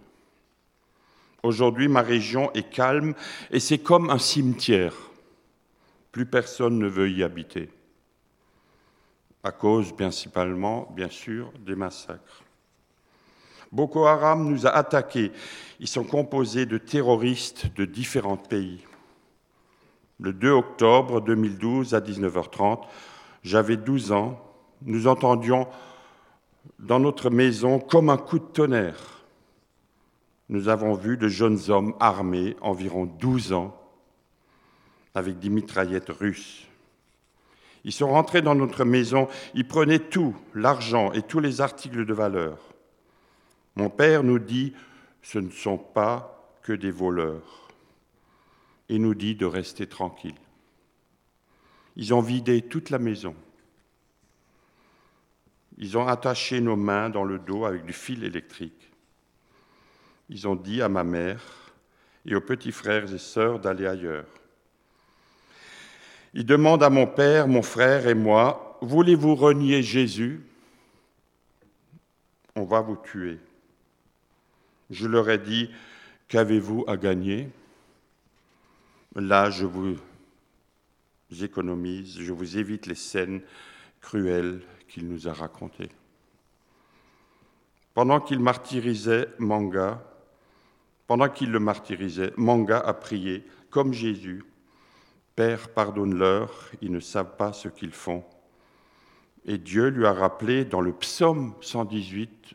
[1.43, 3.13] Aujourd'hui, ma région est calme
[3.51, 4.93] et c'est comme un cimetière.
[6.11, 7.69] Plus personne ne veut y habiter,
[9.43, 12.43] à cause principalement, bien sûr, des massacres.
[13.71, 15.31] Boko Haram nous a attaqués.
[15.79, 18.85] Ils sont composés de terroristes de différents pays.
[20.19, 22.85] Le 2 octobre 2012 à 19h30,
[23.45, 24.41] j'avais 12 ans,
[24.81, 25.67] nous entendions
[26.79, 29.23] dans notre maison comme un coup de tonnerre.
[30.49, 33.79] Nous avons vu de jeunes hommes armés, environ 12 ans,
[35.13, 36.65] avec des mitraillettes russes.
[37.83, 42.13] Ils sont rentrés dans notre maison, ils prenaient tout, l'argent et tous les articles de
[42.13, 42.57] valeur.
[43.75, 44.73] Mon père nous dit,
[45.21, 47.69] ce ne sont pas que des voleurs.
[48.89, 50.33] Il nous dit de rester tranquille.
[51.95, 53.35] Ils ont vidé toute la maison.
[55.77, 58.91] Ils ont attaché nos mains dans le dos avec du fil électrique.
[60.29, 61.41] Ils ont dit à ma mère
[62.25, 64.25] et aux petits frères et sœurs d'aller ailleurs.
[66.33, 70.41] Il demande à mon père, mon frère et moi, voulez-vous renier Jésus?
[72.55, 73.39] On va vous tuer.
[74.89, 75.69] Je leur ai dit,
[76.27, 77.49] qu'avez-vous à gagner?
[79.15, 79.97] Là, je vous
[81.43, 83.41] économise, je vous évite les scènes
[84.01, 85.89] cruelles qu'il nous a racontées.
[87.93, 90.03] Pendant qu'il martyrisait Manga,
[91.07, 94.43] pendant qu'il le martyrisait, Manga a prié comme Jésus
[95.35, 98.23] Père, pardonne-leur, ils ne savent pas ce qu'ils font.
[99.45, 102.53] Et Dieu lui a rappelé dans le psaume 118,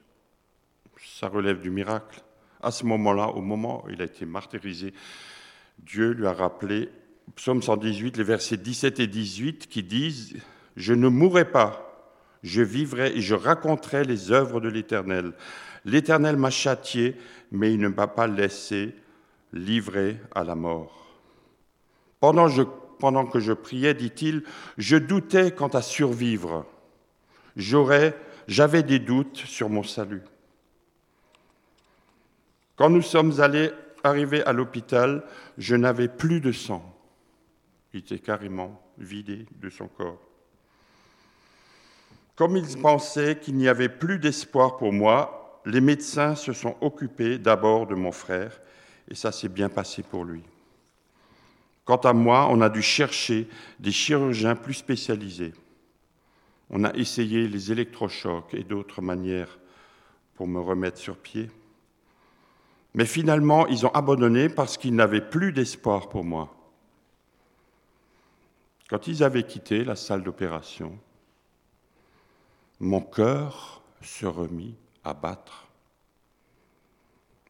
[0.98, 2.22] ça relève du miracle,
[2.62, 4.94] à ce moment-là, au moment où il a été martyrisé,
[5.78, 6.90] Dieu lui a rappelé,
[7.36, 10.36] psaume 118, les versets 17 et 18 qui disent,
[10.76, 12.08] Je ne mourrai pas,
[12.42, 15.32] je vivrai et je raconterai les œuvres de l'Éternel.
[15.84, 17.16] L'Éternel m'a châtié,
[17.50, 18.94] mais il ne m'a pas laissé
[19.52, 21.08] livré à la mort.
[22.20, 24.42] Pendant, que je priais, dit-il,
[24.76, 26.66] je doutais quant à survivre.
[27.56, 30.22] J'avais des doutes sur mon salut.
[32.76, 33.70] Quand nous sommes allés,
[34.04, 35.24] arrivés à l'hôpital,
[35.58, 36.89] je n'avais plus de sang.
[37.92, 40.20] Il était carrément vidé de son corps.
[42.36, 47.38] Comme ils pensaient qu'il n'y avait plus d'espoir pour moi, les médecins se sont occupés
[47.38, 48.60] d'abord de mon frère,
[49.08, 50.42] et ça s'est bien passé pour lui.
[51.84, 53.48] Quant à moi, on a dû chercher
[53.78, 55.52] des chirurgiens plus spécialisés.
[56.70, 59.58] On a essayé les électrochocs et d'autres manières
[60.34, 61.50] pour me remettre sur pied.
[62.94, 66.54] Mais finalement, ils ont abandonné parce qu'ils n'avaient plus d'espoir pour moi.
[68.90, 70.98] Quand ils avaient quitté la salle d'opération,
[72.80, 74.74] mon cœur se remit
[75.04, 75.68] à battre.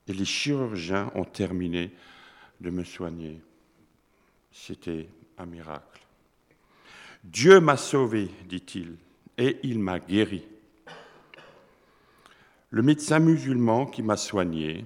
[0.06, 1.92] Et les chirurgiens ont terminé
[2.60, 3.40] de me soigner.
[4.52, 6.02] C'était un miracle.
[7.24, 8.96] Dieu m'a sauvé, dit-il,
[9.38, 10.46] et il m'a guéri.
[12.68, 14.84] Le médecin musulman qui m'a soigné,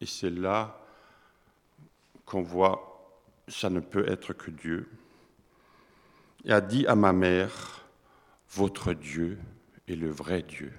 [0.00, 0.84] et c'est là
[2.26, 4.88] qu'on voit, ça ne peut être que Dieu,
[6.52, 7.84] a dit à ma mère,
[8.50, 9.38] votre Dieu
[9.88, 10.72] est le vrai Dieu.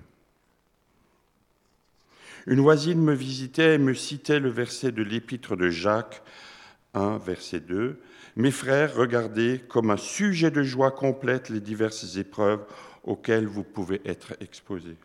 [2.47, 6.21] Une voisine me visitait et me citait le verset de l'épître de Jacques
[6.93, 7.99] 1, verset 2.
[8.35, 12.65] Mes frères, regardez comme un sujet de joie complète les diverses épreuves
[13.03, 14.97] auxquelles vous pouvez être exposés.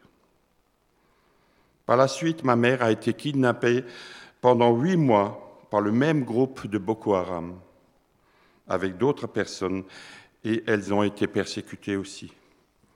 [1.86, 3.84] Par la suite, ma mère a été kidnappée
[4.40, 7.58] pendant huit mois par le même groupe de Boko Haram,
[8.68, 9.84] avec d'autres personnes,
[10.44, 12.32] et elles ont été persécutées aussi.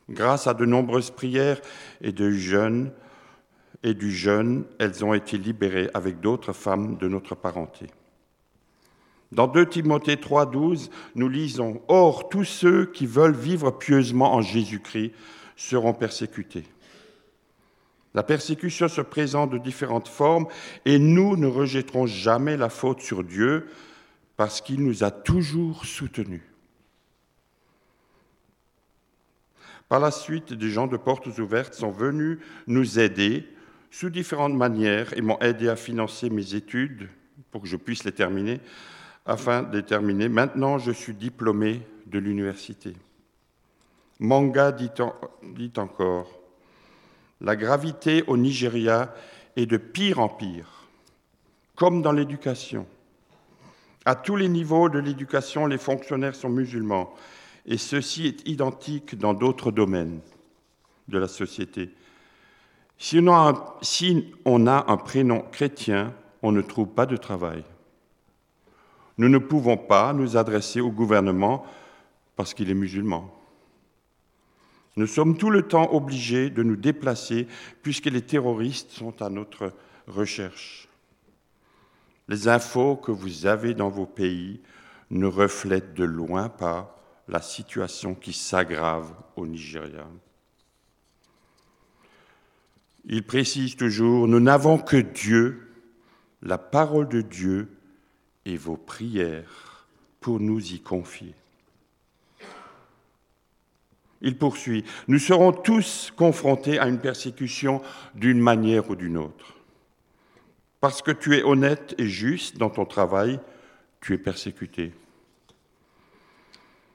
[0.08, 1.60] Grâce à de nombreuses prières
[2.00, 2.90] et du jeûne,
[3.82, 7.86] elles ont été libérées avec d'autres femmes de notre parenté.
[9.32, 15.12] Dans 2 Timothée 3,12, nous lisons Or, tous ceux qui veulent vivre pieusement en Jésus-Christ
[15.56, 16.64] seront persécutés.
[18.14, 20.46] La persécution se présente de différentes formes
[20.84, 23.66] et nous ne rejetterons jamais la faute sur Dieu
[24.36, 26.42] parce qu'il nous a toujours soutenus.
[29.94, 33.48] Par la suite, des gens de portes ouvertes sont venus nous aider
[33.92, 37.08] sous différentes manières et m'ont aidé à financer mes études
[37.52, 38.58] pour que je puisse les terminer,
[39.24, 40.28] afin de terminer.
[40.28, 42.96] Maintenant, je suis diplômé de l'université.
[44.18, 44.90] Manga dit
[45.76, 46.40] encore,
[47.40, 49.14] la gravité au Nigeria
[49.54, 50.88] est de pire en pire,
[51.76, 52.84] comme dans l'éducation.
[54.04, 57.14] À tous les niveaux de l'éducation, les fonctionnaires sont musulmans,
[57.66, 60.20] et ceci est identique dans d'autres domaines
[61.08, 61.90] de la société.
[62.98, 67.16] Si on, a un, si on a un prénom chrétien, on ne trouve pas de
[67.16, 67.64] travail.
[69.18, 71.64] Nous ne pouvons pas nous adresser au gouvernement
[72.36, 73.30] parce qu'il est musulman.
[74.96, 77.48] Nous sommes tout le temps obligés de nous déplacer
[77.82, 79.72] puisque les terroristes sont à notre
[80.06, 80.88] recherche.
[82.28, 84.60] Les infos que vous avez dans vos pays
[85.10, 86.93] ne reflètent de loin pas
[87.28, 90.06] la situation qui s'aggrave au Nigeria.
[93.06, 95.70] Il précise toujours, nous n'avons que Dieu,
[96.42, 97.68] la parole de Dieu
[98.44, 99.86] et vos prières
[100.20, 101.34] pour nous y confier.
[104.22, 107.82] Il poursuit, nous serons tous confrontés à une persécution
[108.14, 109.54] d'une manière ou d'une autre.
[110.80, 113.38] Parce que tu es honnête et juste dans ton travail,
[114.00, 114.92] tu es persécuté.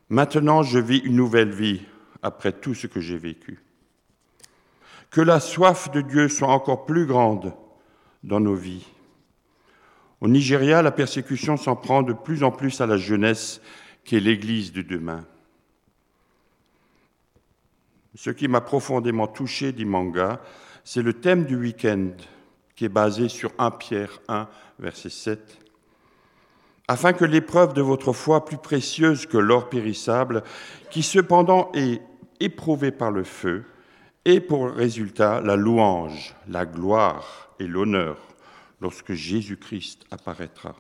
[0.10, 1.82] Maintenant, je vis une nouvelle vie
[2.22, 3.60] après tout ce que j'ai vécu.
[5.12, 7.54] Que la soif de Dieu soit encore plus grande
[8.24, 8.86] dans nos vies.
[10.22, 13.62] Au Nigeria, la persécution s'en prend de plus en plus à la jeunesse
[14.04, 15.26] qui est l'Église de demain.
[18.15, 20.41] Ce qui m'a profondément touché, dit Manga,
[20.84, 22.10] c'est le thème du week-end
[22.76, 24.48] qui est basé sur 1 Pierre 1,
[24.80, 25.68] verset 7.
[26.89, 30.41] Afin que l'épreuve de votre foi, plus précieuse que l'or périssable,
[30.89, 32.02] qui cependant est
[32.39, 33.63] éprouvée par le feu,
[34.25, 38.17] et pour résultat la louange, la gloire et l'honneur
[38.82, 40.75] lorsque Jésus-Christ apparaîtra.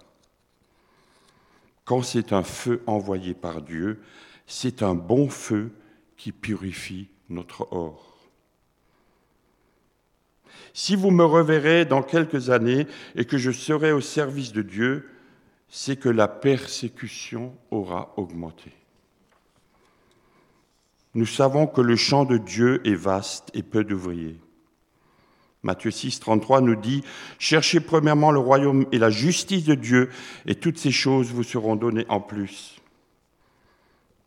[1.85, 4.01] Quand c'est un feu envoyé par Dieu,
[4.47, 5.69] c'est un bon feu
[6.17, 8.17] qui purifie notre or.
[10.73, 15.07] Si vous me reverrez dans quelques années et que je serai au service de Dieu,
[15.69, 18.71] c'est que la persécution aura augmenté.
[21.15, 24.39] Nous savons que le champ de Dieu est vaste et peu d'ouvriers.
[25.63, 27.03] Matthieu 6, 33 nous dit,
[27.37, 30.09] Cherchez premièrement le royaume et la justice de Dieu,
[30.45, 32.79] et toutes ces choses vous seront données en plus.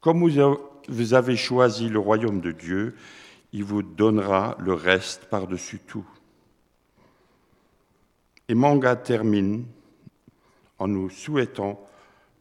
[0.01, 0.29] Comme
[0.89, 2.97] vous avez choisi le royaume de Dieu,
[3.53, 6.07] il vous donnera le reste par-dessus tout.
[8.49, 9.65] Et Manga termine
[10.83, 11.81] en nous souhaitant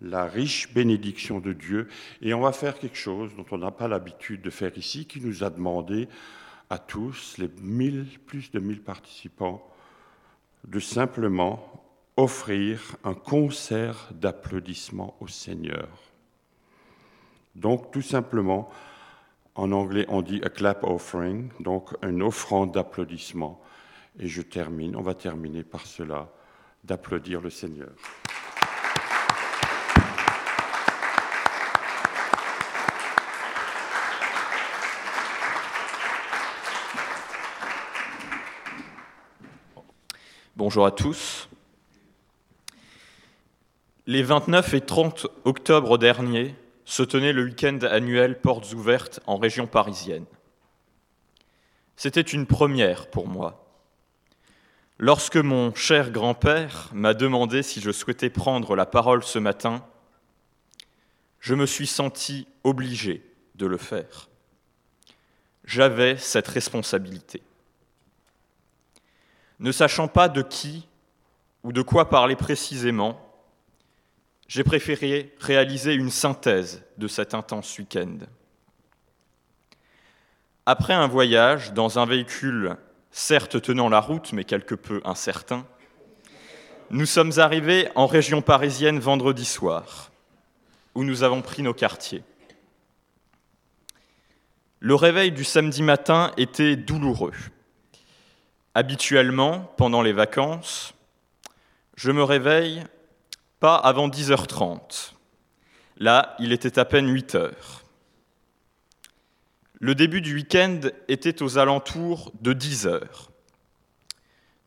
[0.02, 1.88] la riche bénédiction de Dieu.
[2.24, 5.22] Et on va faire quelque chose dont on n'a pas l'habitude de faire ici, qui
[5.22, 6.08] nous a demandé
[6.72, 9.64] à tous, les plus de mille participants,
[10.68, 11.86] de simplement
[12.18, 15.88] offrir un concert d'applaudissements au Seigneur.
[17.54, 18.70] Donc tout simplement,
[19.54, 23.62] en anglais on dit a clap offering, donc un offrande d'applaudissements.
[24.20, 26.30] Et je termine, on va terminer par cela,
[26.84, 27.92] d'applaudir le Seigneur.
[40.64, 41.50] Bonjour à tous.
[44.06, 46.54] Les 29 et 30 octobre dernier
[46.86, 50.28] se tenait le week-end annuel Portes ouvertes en région parisienne.
[51.96, 53.66] C'était une première pour moi.
[55.00, 59.84] Lorsque mon cher grand-père m'a demandé si je souhaitais prendre la parole ce matin,
[61.40, 63.24] je me suis senti obligé
[63.56, 64.30] de le faire.
[65.66, 67.42] J'avais cette responsabilité.
[69.62, 70.88] Ne sachant pas de qui
[71.64, 73.22] ou de quoi parler précisément,
[74.48, 78.18] j'ai préféré réaliser une synthèse de cet intense week-end.
[80.66, 82.76] Après un voyage dans un véhicule
[83.12, 85.68] certes tenant la route mais quelque peu incertain,
[86.90, 90.12] nous sommes arrivés en région parisienne vendredi soir,
[90.96, 92.24] où nous avons pris nos quartiers.
[94.80, 97.34] Le réveil du samedi matin était douloureux.
[98.74, 100.94] Habituellement, pendant les vacances,
[101.98, 102.84] je me réveille
[103.60, 105.12] pas avant 10h30.
[105.98, 107.52] Là, il était à peine 8 h
[109.82, 110.80] Le début du week-end
[111.10, 113.02] était aux alentours de 10 h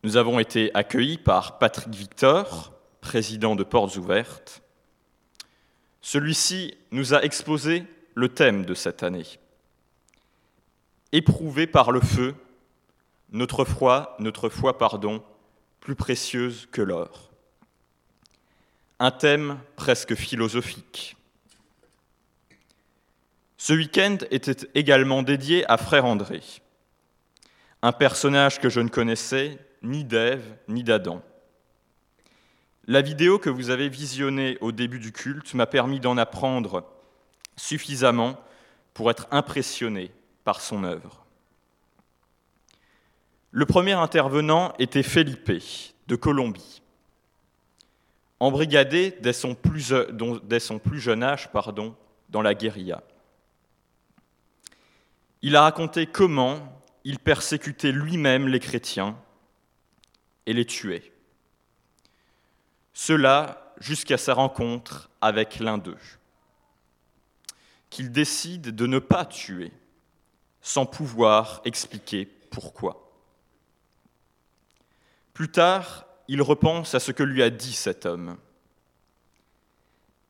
[0.03, 4.61] Nous avons été accueillis par Patrick Victor, président de Portes Ouvertes.
[6.01, 9.25] Celui-ci nous a exposé le thème de cette année.
[11.11, 12.35] Éprouvé par le feu,
[13.31, 15.23] notre foi, notre foi, pardon,
[15.79, 17.25] plus précieuse que l'or
[18.99, 21.17] un thème presque philosophique.
[23.57, 26.41] Ce week-end était également dédié à Frère André,
[27.81, 31.21] un personnage que je ne connaissais ni d'Ève ni d'Adam.
[32.87, 36.85] La vidéo que vous avez visionnée au début du culte m'a permis d'en apprendre
[37.55, 38.39] suffisamment
[38.93, 40.11] pour être impressionné
[40.43, 41.24] par son œuvre.
[43.55, 45.49] Le premier intervenant était Felipe
[46.07, 46.81] de Colombie
[48.41, 49.93] embrigadé dès son plus,
[50.43, 51.95] dès son plus jeune âge pardon,
[52.27, 53.01] dans la guérilla.
[55.41, 59.17] Il a raconté comment il persécutait lui-même les chrétiens
[60.45, 61.13] et les tuait.
[62.91, 65.95] Cela jusqu'à sa rencontre avec l'un d'eux,
[67.89, 69.71] qu'il décide de ne pas tuer
[70.61, 73.04] sans pouvoir expliquer pourquoi.
[75.35, 78.37] Plus tard, il repense à ce que lui a dit cet homme.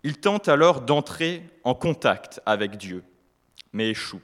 [0.02, 3.04] Il tente alors d'entrer en contact avec Dieu,
[3.72, 4.22] mais échoue.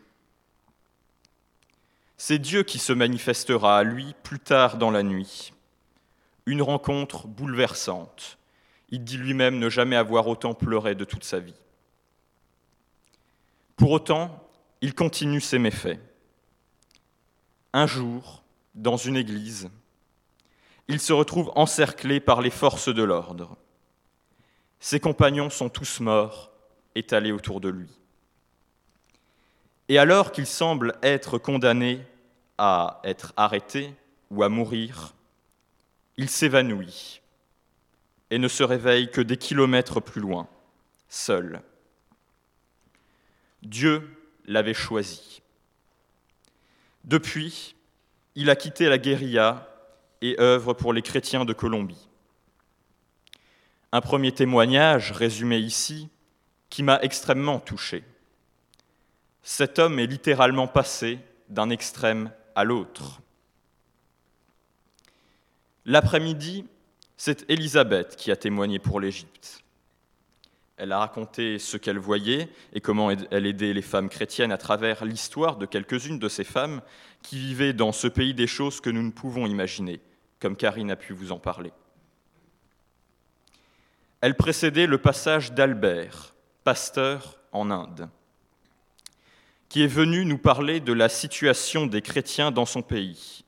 [2.17, 5.53] C'est Dieu qui se manifestera à lui plus tard dans la nuit.
[6.47, 8.39] Une rencontre bouleversante.
[8.89, 11.53] Il dit lui-même ne jamais avoir autant pleuré de toute sa vie.
[13.75, 14.49] Pour autant,
[14.81, 15.99] il continue ses méfaits.
[17.71, 18.41] Un jour,
[18.73, 19.69] dans une église,
[20.87, 23.57] il se retrouve encerclé par les forces de l'ordre.
[24.79, 26.51] Ses compagnons sont tous morts,
[26.95, 27.89] étalés autour de lui.
[29.89, 32.01] Et alors qu'il semble être condamné
[32.57, 33.93] à être arrêté
[34.29, 35.13] ou à mourir,
[36.17, 37.21] il s'évanouit
[38.29, 40.47] et ne se réveille que des kilomètres plus loin,
[41.09, 41.61] seul.
[43.61, 44.09] Dieu
[44.45, 45.41] l'avait choisi.
[47.03, 47.75] Depuis,
[48.35, 49.67] il a quitté la guérilla
[50.21, 52.07] et œuvre pour les chrétiens de Colombie.
[53.91, 56.09] Un premier témoignage résumé ici
[56.69, 58.03] qui m'a extrêmement touché.
[59.43, 63.21] Cet homme est littéralement passé d'un extrême à l'autre.
[65.85, 66.65] L'après-midi,
[67.17, 69.63] c'est Élisabeth qui a témoigné pour l'Égypte.
[70.77, 75.05] Elle a raconté ce qu'elle voyait et comment elle aidait les femmes chrétiennes à travers
[75.05, 76.81] l'histoire de quelques-unes de ces femmes
[77.21, 79.99] qui vivaient dans ce pays des choses que nous ne pouvons imaginer,
[80.41, 81.71] comme Karine a pu vous en parler.
[84.19, 88.09] Elle précédait le passage d'Albert, pasteur en Inde,
[89.69, 93.45] qui est venu nous parler de la situation des chrétiens dans son pays,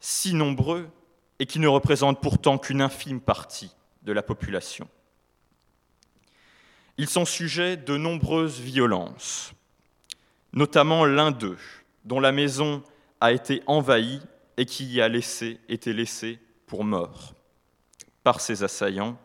[0.00, 0.90] si nombreux
[1.38, 4.88] et qui ne représentent pourtant qu'une infime partie de la population.
[6.98, 9.52] Ils sont sujets de nombreuses violences,
[10.52, 11.58] notamment l'un d'eux,
[12.04, 12.82] dont la maison
[13.20, 14.20] a été envahie
[14.56, 17.34] et qui y a laissé, été laissé pour mort
[18.22, 19.18] par ses assaillants,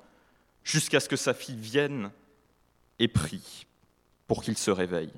[0.64, 2.12] jusqu'à ce que sa fille vienne
[3.00, 3.66] et prie
[4.28, 5.14] pour qu'il se réveille.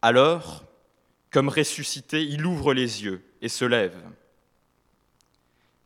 [0.00, 0.64] Alors,
[1.30, 3.96] comme ressuscité, il ouvre les yeux et se lève.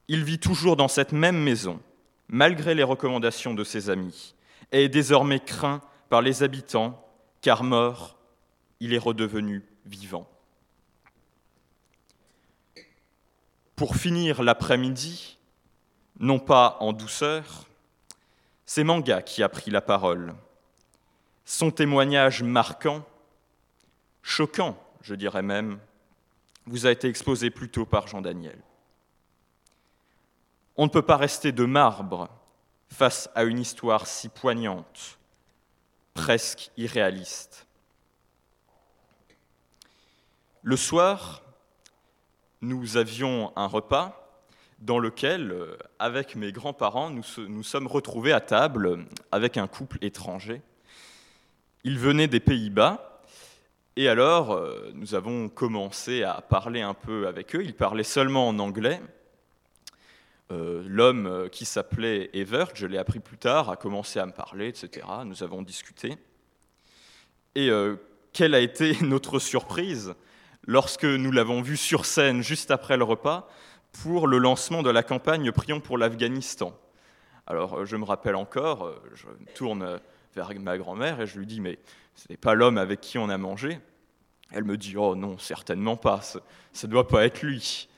[0.09, 1.81] Il vit toujours dans cette même maison,
[2.29, 4.35] malgré les recommandations de ses amis,
[4.71, 5.81] et est désormais craint
[6.11, 7.03] par les habitants,
[7.41, 8.19] car mort,
[8.81, 10.29] il est redevenu vivant.
[13.81, 15.39] Pour finir l'après-midi,
[16.19, 17.65] non pas en douceur,
[18.67, 20.35] c'est Manga qui a pris la parole.
[21.47, 23.03] Son témoignage marquant,
[24.21, 25.79] choquant, je dirais même,
[26.67, 28.61] vous a été exposé plus tôt par Jean Daniel.
[30.77, 32.29] On ne peut pas rester de marbre
[32.91, 35.19] face à une histoire si poignante,
[36.13, 37.67] presque irréaliste.
[40.61, 41.41] Le soir,
[42.63, 44.17] nous avions un repas
[44.81, 49.99] dans lequel, euh, avec mes grands-parents, nous nous sommes retrouvés à table avec un couple
[50.01, 50.63] étranger.
[51.85, 53.23] Ils venaient des Pays-Bas,
[53.97, 57.63] et alors euh, nous avons commencé à parler un peu avec eux.
[57.63, 59.01] Ils parlaient seulement en anglais.
[60.51, 64.69] Euh, l'homme qui s'appelait Evert, je l'ai appris plus tard, a commencé à me parler,
[64.69, 65.07] etc.
[65.25, 66.17] Nous avons discuté.
[67.55, 67.71] Et
[68.33, 70.15] quelle a été notre surprise?
[70.67, 73.49] Lorsque nous l'avons vu sur scène juste après le repas
[73.93, 76.79] pour le lancement de la campagne Prions pour l'Afghanistan.
[77.47, 80.01] Alors euh, je me rappelle encore, euh, je me tourne
[80.35, 81.79] vers ma grand-mère et je lui dis Mais
[82.15, 83.81] ce n'est pas l'homme avec qui on a mangé
[84.53, 86.41] Elle me dit Oh non, certainement pas, ça
[86.85, 87.89] ne doit pas être lui.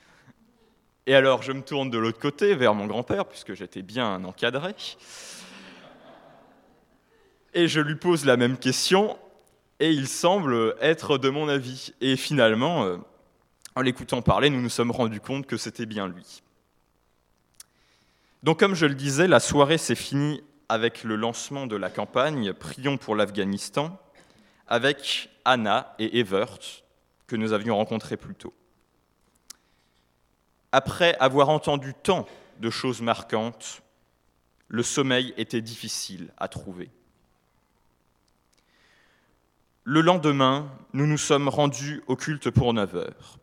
[1.05, 4.73] Et alors je me tourne de l'autre côté vers mon grand-père, puisque j'étais bien encadré,
[7.53, 9.17] et je lui pose la même question,
[9.79, 11.93] et il semble être de mon avis.
[12.01, 12.97] Et finalement, euh,
[13.75, 16.41] en l'écoutant parler, nous nous sommes rendus compte que c'était bien lui.
[18.43, 22.53] Donc comme je le disais, la soirée s'est finie avec le lancement de la campagne
[22.53, 23.99] Prions pour l'Afghanistan,
[24.67, 26.59] avec Anna et Evert,
[27.27, 28.53] que nous avions rencontrés plus tôt.
[30.71, 32.27] Après avoir entendu tant
[32.59, 33.81] de choses marquantes,
[34.67, 36.89] le sommeil était difficile à trouver.
[39.85, 43.37] Le lendemain, nous nous sommes rendus au culte pour 9 heures.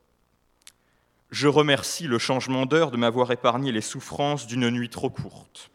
[1.31, 5.71] Je remercie le changement d'heure de m'avoir épargné les souffrances d'une nuit trop courte.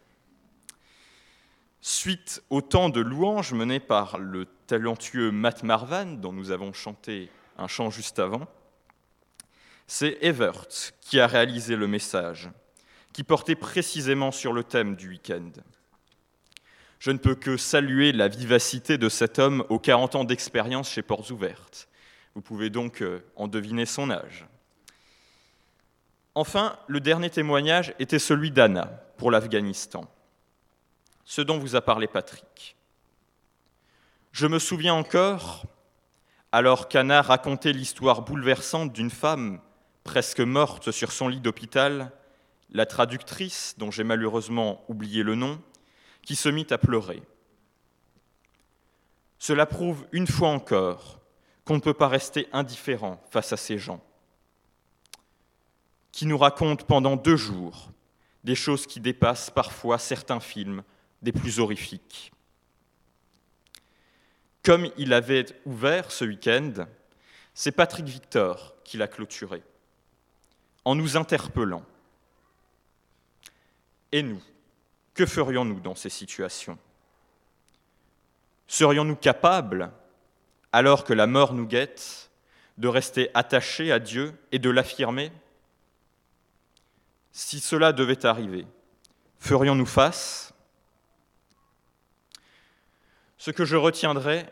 [1.81, 7.29] Suite au temps de louanges mené par le talentueux Matt Marvan, dont nous avons chanté
[7.59, 8.47] un chant juste avant,
[9.85, 10.65] c'est Evert
[10.99, 12.49] qui a réalisé le message,
[13.13, 15.51] qui portait précisément sur le thème du week-end.
[17.05, 21.03] Je ne peux que saluer la vivacité de cet homme aux 40 ans d'expérience chez
[21.03, 21.87] Portes Ouvertes.
[22.33, 24.47] Vous pouvez donc euh, en deviner son âge.
[26.33, 30.09] Enfin, le dernier témoignage était celui d'Anna pour l'Afghanistan,
[31.25, 32.75] ce dont vous a parlé Patrick.
[34.31, 35.67] Je me souviens encore,
[36.51, 39.61] alors qu'Anna racontait l'histoire bouleversante d'une femme
[40.03, 42.11] presque morte sur son lit d'hôpital,
[42.71, 45.61] la traductrice, dont j'ai malheureusement oublié le nom,
[46.25, 47.21] qui se mit à pleurer.
[49.37, 51.21] Cela prouve une fois encore
[51.63, 54.03] qu'on ne peut pas rester indifférent face à ces gens,
[56.11, 57.91] qui nous racontent pendant deux jours
[58.43, 60.83] des choses qui dépassent parfois certains films
[61.21, 62.31] des plus horrifiques.
[64.63, 66.85] Comme il avait ouvert ce week-end,
[67.53, 69.63] c'est Patrick Victor qui l'a clôturé,
[70.85, 71.83] en nous interpellant.
[74.11, 74.41] Et nous
[75.15, 76.77] que ferions-nous dans ces situations?
[78.67, 79.91] Serions-nous capables,
[80.71, 82.29] alors que la mort nous guette,
[82.77, 85.31] de rester attachés à Dieu et de l'affirmer?
[87.31, 88.67] Si cela devait arriver,
[89.39, 90.53] ferions-nous face?
[93.37, 94.45] Ce que je retiendrai,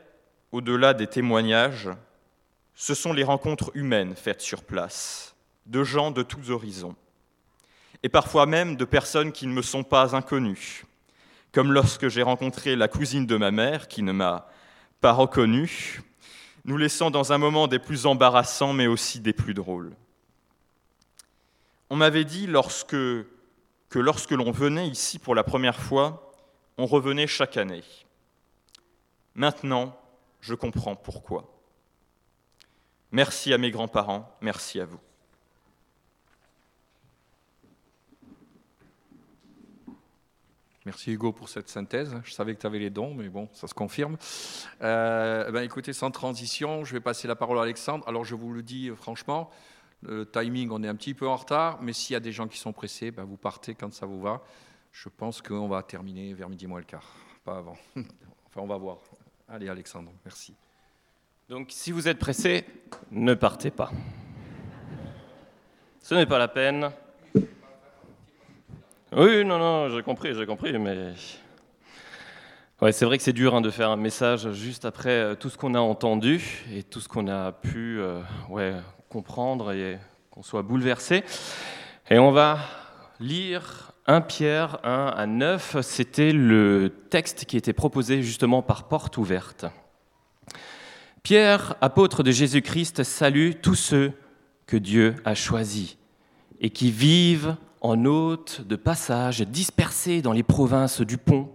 [0.52, 1.90] au-delà des témoignages,
[2.76, 5.36] ce sont les rencontres humaines faites sur place,
[5.66, 6.96] de gens de tous horizons
[8.04, 10.86] et parfois même de personnes qui ne me sont pas inconnues,
[11.54, 14.50] comme lorsque j'ai rencontré la cousine de ma mère qui ne m'a
[15.00, 16.02] pas reconnu,
[16.66, 19.96] nous laissant dans un moment des plus embarrassants mais aussi des plus drôles.
[21.90, 26.32] On m'avait dit lorsque, que lorsque l'on venait ici pour la première fois,
[26.78, 27.84] on revenait chaque année.
[29.36, 29.98] Maintenant,
[30.42, 31.50] je comprends pourquoi.
[33.12, 35.00] Merci à mes grands-parents, merci à vous.
[40.86, 42.14] Merci Hugo pour cette synthèse.
[42.26, 44.18] Je savais que tu avais les dons, mais bon, ça se confirme.
[44.82, 48.06] Euh, ben écoutez, sans transition, je vais passer la parole à Alexandre.
[48.06, 49.50] Alors je vous le dis euh, franchement,
[50.02, 52.50] le timing, on est un petit peu en retard, mais s'il y a des gens
[52.50, 54.44] qui sont pressés, ben vous partez quand ça vous va.
[54.92, 57.16] Je pense qu'on va terminer vers midi moins le quart,
[57.46, 57.78] pas avant.
[57.96, 58.98] enfin, on va voir.
[59.48, 60.54] Allez Alexandre, merci.
[61.48, 62.66] Donc si vous êtes pressé,
[63.10, 63.90] ne partez pas.
[66.02, 66.92] Ce n'est pas la peine.
[69.16, 71.14] Oui, non, non, j'ai compris, j'ai compris, mais.
[72.82, 75.50] Ouais, c'est vrai que c'est dur hein, de faire un message juste après euh, tout
[75.50, 78.74] ce qu'on a entendu et tout ce qu'on a pu euh, ouais,
[79.10, 80.00] comprendre et
[80.32, 81.24] qu'on soit bouleversé.
[82.10, 82.58] Et on va
[83.20, 89.18] lire 1 Pierre 1 à 9, c'était le texte qui était proposé justement par Porte
[89.18, 89.66] ouverte.
[91.22, 94.12] Pierre, apôtre de Jésus-Christ, salue tous ceux
[94.66, 95.98] que Dieu a choisis
[96.60, 101.52] et qui vivent en hôtes de passage dispersés dans les provinces du Pont,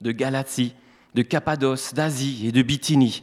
[0.00, 0.74] de Galatie,
[1.14, 3.22] de Cappadoce, d'Asie et de Bithynie.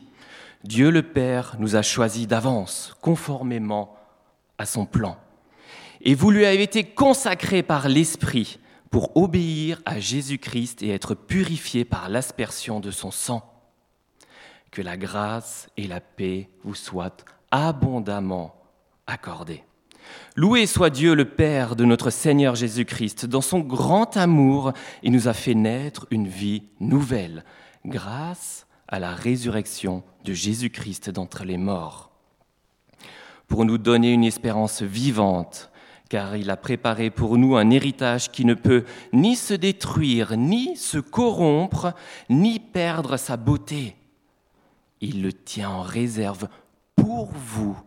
[0.63, 3.95] Dieu le Père nous a choisis d'avance, conformément
[4.57, 5.17] à son plan.
[6.01, 11.83] Et vous lui avez été consacrés par l'Esprit pour obéir à Jésus-Christ et être purifiés
[11.83, 13.43] par l'aspersion de son sang.
[14.71, 17.17] Que la grâce et la paix vous soient
[17.51, 18.55] abondamment
[19.07, 19.63] accordées.
[20.35, 23.25] Loué soit Dieu le Père de notre Seigneur Jésus-Christ.
[23.25, 27.43] Dans son grand amour, il nous a fait naître une vie nouvelle,
[27.85, 32.11] grâce à la résurrection de Jésus-Christ d'entre les morts,
[33.47, 35.71] pour nous donner une espérance vivante
[36.09, 40.77] car il a préparé pour nous un héritage qui ne peut ni se détruire, ni
[40.77, 41.93] se corrompre,
[42.29, 43.95] ni perdre sa beauté.
[45.01, 46.47] Il le tient en réserve
[46.95, 47.77] pour vous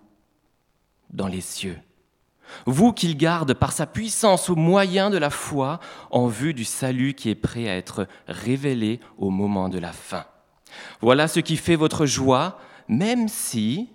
[1.11, 1.79] dans les cieux.
[2.67, 5.81] Vous qu'il garde par sa puissance au moyen de la foi
[6.11, 10.25] en vue du salut qui est prêt à être révélé au moment de la fin.
[11.01, 13.91] Voilà ce qui fait votre joie, même si,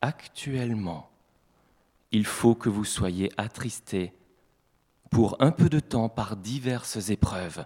[0.00, 1.10] actuellement,
[2.12, 4.12] il faut que vous soyez attristés
[5.10, 7.64] pour un peu de temps par diverses épreuves.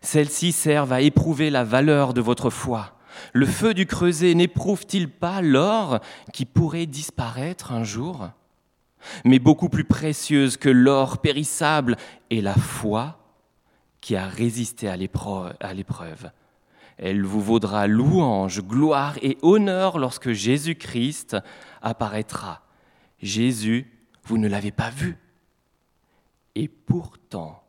[0.00, 2.96] Celles-ci servent à éprouver la valeur de votre foi.
[3.32, 6.00] Le feu du creuset n'éprouve-t-il pas l'or
[6.32, 8.30] qui pourrait disparaître un jour?
[9.24, 11.96] Mais beaucoup plus précieuse que l'or périssable
[12.30, 13.18] est la foi
[14.00, 16.30] qui a résisté à l'épreuve.
[16.98, 21.36] Elle vous vaudra louange, gloire et honneur lorsque Jésus-Christ
[21.82, 22.62] apparaîtra
[23.20, 23.90] Jésus,
[24.24, 25.18] vous ne l'avez pas vu.
[26.54, 27.62] Et pourtant,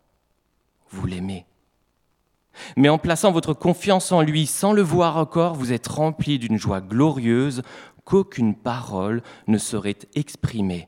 [0.89, 1.45] vous l'aimez.
[2.75, 6.57] Mais en plaçant votre confiance en lui sans le voir encore, vous êtes rempli d'une
[6.57, 7.61] joie glorieuse
[8.05, 10.87] qu'aucune parole ne saurait exprimer,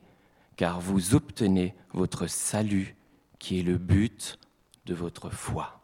[0.60, 2.97] car vous obtenez votre salut
[3.39, 4.38] qui est le but
[4.88, 5.80] de votre foi.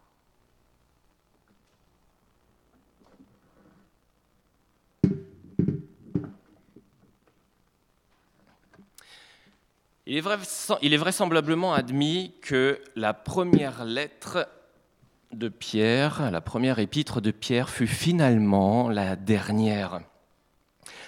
[10.06, 14.50] Il est, vraisemblablement admis que la première lettre
[15.32, 20.02] de Pierre, la première épître de Pierre fut finalement la dernière,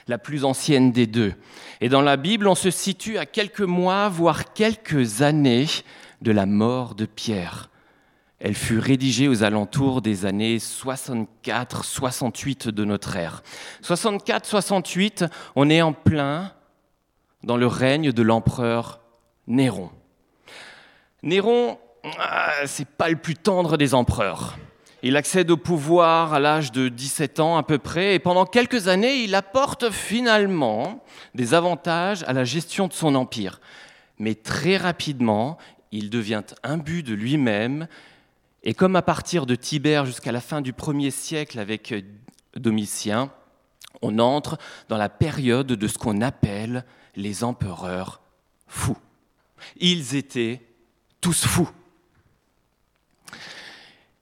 [0.07, 1.33] la plus ancienne des deux.
[1.81, 5.67] Et dans la Bible, on se situe à quelques mois, voire quelques années
[6.21, 7.69] de la mort de Pierre.
[8.39, 13.43] Elle fut rédigée aux alentours des années 64-68 de notre ère.
[13.83, 16.53] 64-68, on est en plein
[17.43, 19.01] dans le règne de l'empereur
[19.47, 19.89] Néron.
[21.23, 21.79] Néron,
[22.19, 24.57] ah, c'est pas le plus tendre des empereurs.
[25.03, 28.87] Il accède au pouvoir à l'âge de 17 ans à peu près, et pendant quelques
[28.87, 31.03] années, il apporte finalement
[31.35, 33.61] des avantages à la gestion de son empire.
[34.17, 35.57] Mais très rapidement,
[35.91, 37.87] il devient imbu de lui-même,
[38.63, 41.93] et comme à partir de Tibère jusqu'à la fin du 1er siècle avec
[42.55, 43.31] Domitien,
[44.01, 44.57] on entre
[44.89, 46.85] dans la période de ce qu'on appelle
[47.15, 48.21] les empereurs
[48.67, 48.97] fous.
[49.79, 50.61] Ils étaient
[51.21, 51.69] tous fous.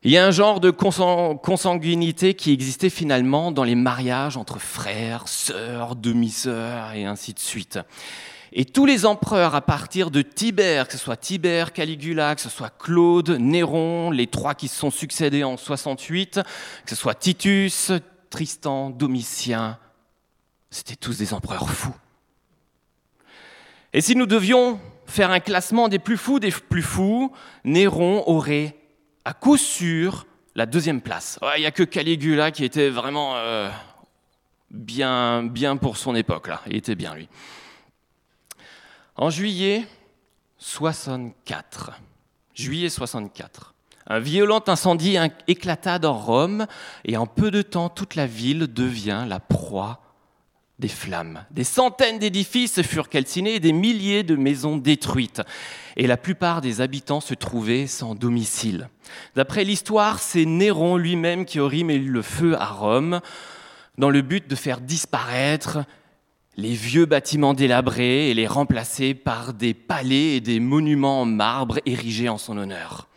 [0.06, 5.28] Il y a un genre de consanguinité qui existait finalement dans les mariages entre frères,
[5.28, 7.80] sœurs, demi-sœurs et ainsi de suite.
[8.54, 12.50] Et tous les empereurs à partir de Tibère, que ce soit Tibère, Caligula, que ce
[12.50, 16.40] soit Claude, Néron, les trois qui se sont succédés en 68,
[16.86, 17.92] que ce soit Titus,
[18.30, 19.80] Tristan, Domitien,
[20.70, 21.96] c'était tous des empereurs fous.
[23.92, 27.32] Et si nous devions faire un classement des plus fous des plus fous,
[27.64, 28.76] Néron aurait
[29.26, 31.40] à coup sûr la deuxième place.
[31.58, 33.70] Il n'y a que Caligula qui était vraiment euh,
[34.72, 36.62] bien, bien pour son époque, là.
[36.68, 37.28] Il était bien, lui.
[39.16, 39.86] En juillet
[40.60, 41.92] 64,
[42.54, 43.74] juillet 64,
[44.08, 45.18] un violent incendie
[45.48, 46.68] éclata dans Rome
[47.04, 50.05] et en peu de temps, toute la ville devient la proie
[50.80, 51.46] des flammes.
[51.52, 55.42] Des centaines d'édifices furent calcinés des milliers de maisons détruites.
[55.96, 58.90] Et la plupart des habitants se trouvaient sans domicile.
[59.36, 63.22] D'après l'histoire, c'est Néron lui-même qui aurait mis le feu à Rome
[63.98, 65.86] dans le but de faire disparaître
[66.58, 71.80] les vieux bâtiments délabrés et les remplacer par des palais et des monuments en marbre
[71.86, 73.08] érigés en son honneur.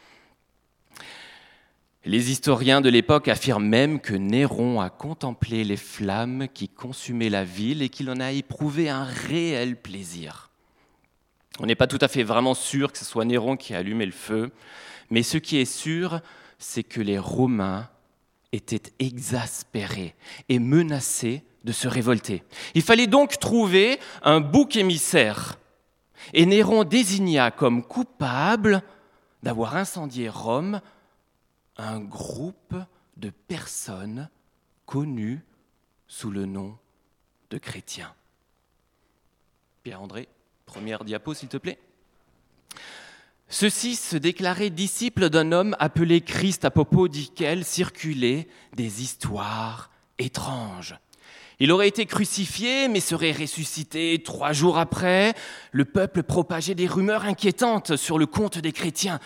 [2.09, 7.45] Les historiens de l'époque affirment même que Néron a contemplé les flammes qui consumaient la
[7.45, 10.49] ville et qu'il en a éprouvé un réel plaisir.
[11.61, 14.07] On n'est pas tout à fait vraiment sûr que ce soit Néron qui a allumé
[14.07, 14.53] le feu,
[15.11, 16.23] mais ce qui est sûr,
[16.59, 17.91] c'est que les Romains
[18.53, 20.15] étaient exaspérés
[20.49, 22.43] et menacés de se révolter.
[22.73, 25.59] Il fallait donc trouver un bouc émissaire.
[26.33, 28.83] Et Néron désigna comme coupable
[29.43, 30.81] d'avoir incendié Rome
[31.79, 32.75] un groupe
[33.17, 34.29] de personnes
[34.85, 35.41] connues
[36.09, 36.77] sous le nom
[37.51, 38.13] de chrétiens.
[39.83, 40.29] Pierre-André,
[40.67, 41.79] première diapo s'il te plaît.
[43.49, 50.97] Ceux-ci se déclaraient disciples d'un homme appelé Christ à propos duquel circulaient des histoires étranges.
[51.61, 55.35] Il aurait été crucifié, mais serait ressuscité trois jours après.
[55.73, 59.19] Le peuple propageait des rumeurs inquiétantes sur le compte des chrétiens.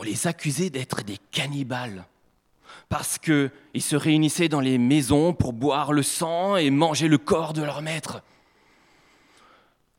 [0.00, 2.04] On les accusait d'être des cannibales,
[2.88, 7.52] parce qu'ils se réunissaient dans les maisons pour boire le sang et manger le corps
[7.52, 8.22] de leur maître.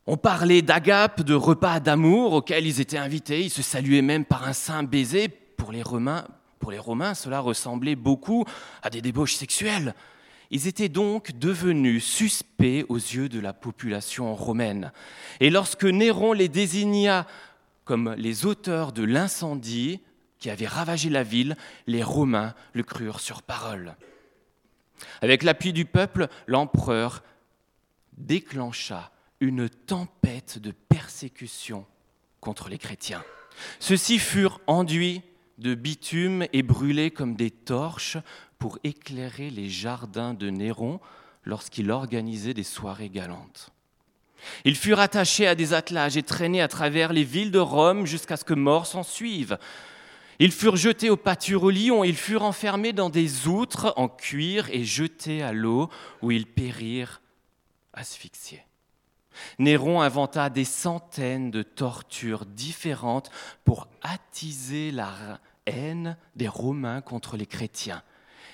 [0.08, 3.42] On parlait d'agape, de repas d'amour auxquels ils étaient invités.
[3.42, 5.28] Ils se saluaient même par un saint baiser.
[5.28, 6.26] Pour les Romains,
[6.60, 8.46] pour les Romains cela ressemblait beaucoup
[8.82, 9.94] à des débauches sexuelles.
[10.50, 14.94] Ils étaient donc devenus suspects aux yeux de la population romaine.
[15.42, 17.28] Et lorsque Néron les désigna
[17.90, 20.00] comme les auteurs de l'incendie
[20.38, 23.96] qui avait ravagé la ville, les Romains le crurent sur parole.
[25.24, 27.24] Avec l'appui du peuple, l'empereur
[28.16, 31.88] déclencha une tempête de persécution
[32.42, 33.24] contre les chrétiens.
[33.80, 35.24] Ceux-ci furent enduits
[35.58, 38.18] de bitume et brûlés comme des torches
[38.60, 41.00] pour éclairer les jardins de Néron
[41.44, 43.72] lorsqu'il organisait des soirées galantes.
[44.66, 48.38] Ils furent attachés à des attelages et traînés à travers les villes de Rome jusqu'à
[48.38, 49.58] ce que mort s'en suive.
[50.40, 54.70] Ils furent jetés au pâture au lion, ils furent enfermés dans des outres en cuir
[54.72, 55.90] et jetés à l'eau
[56.22, 57.22] où ils périrent
[57.94, 58.64] asphyxiés.
[59.58, 63.32] Néron inventa des centaines de tortures différentes
[63.66, 68.02] pour attiser la haine des Romains contre les chrétiens.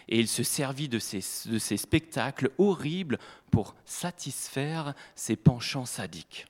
[0.07, 3.17] Et il se servit de ces, spectacles horribles
[3.51, 6.47] pour satisfaire ses penchants sadiques.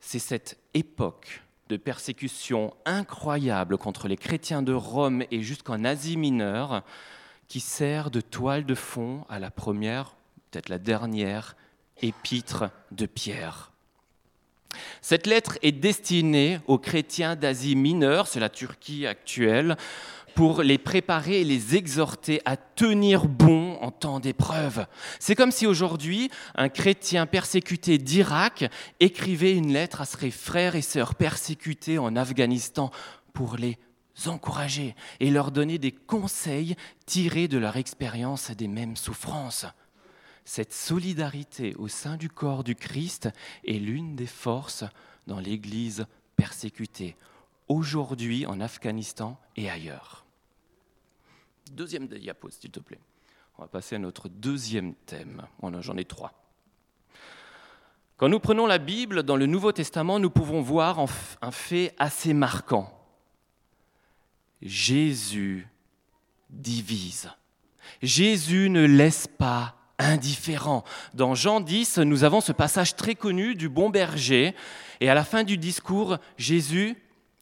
[0.00, 6.82] C'est cette époque de persécution incroyable contre les chrétiens de Rome et jusqu'en Asie mineure
[7.48, 10.14] qui sert de toile de fond à la première
[10.54, 11.56] peut-être la dernière
[12.00, 13.73] épître de Pierre.
[15.00, 19.76] Cette lettre est destinée aux chrétiens d'Asie mineure, c'est la Turquie actuelle,
[20.34, 24.86] pour les préparer et les exhorter à tenir bon en temps d'épreuve.
[25.20, 28.70] C'est comme si aujourd'hui un chrétien persécuté d'Irak
[29.00, 32.90] écrivait une lettre à ses frères et sœurs persécutés en Afghanistan
[33.32, 33.78] pour les
[34.26, 39.66] encourager et leur donner des conseils tirés de leur expérience des mêmes souffrances.
[40.44, 43.30] Cette solidarité au sein du corps du Christ
[43.66, 44.84] est l'une des forces
[45.26, 47.16] dans l'Église persécutée,
[47.68, 50.26] aujourd'hui en Afghanistan et ailleurs.
[51.72, 53.00] Deuxième diapo, s'il te plaît.
[53.56, 55.46] On va passer à notre deuxième thème.
[55.80, 56.32] J'en ai trois.
[58.16, 62.34] Quand nous prenons la Bible dans le Nouveau Testament, nous pouvons voir un fait assez
[62.34, 62.92] marquant.
[64.60, 65.68] Jésus
[66.50, 67.30] divise.
[68.02, 70.84] Jésus ne laisse pas indifférent.
[71.14, 74.54] Dans Jean 10, nous avons ce passage très connu du bon berger.
[75.00, 76.96] Et à la fin du discours, Jésus,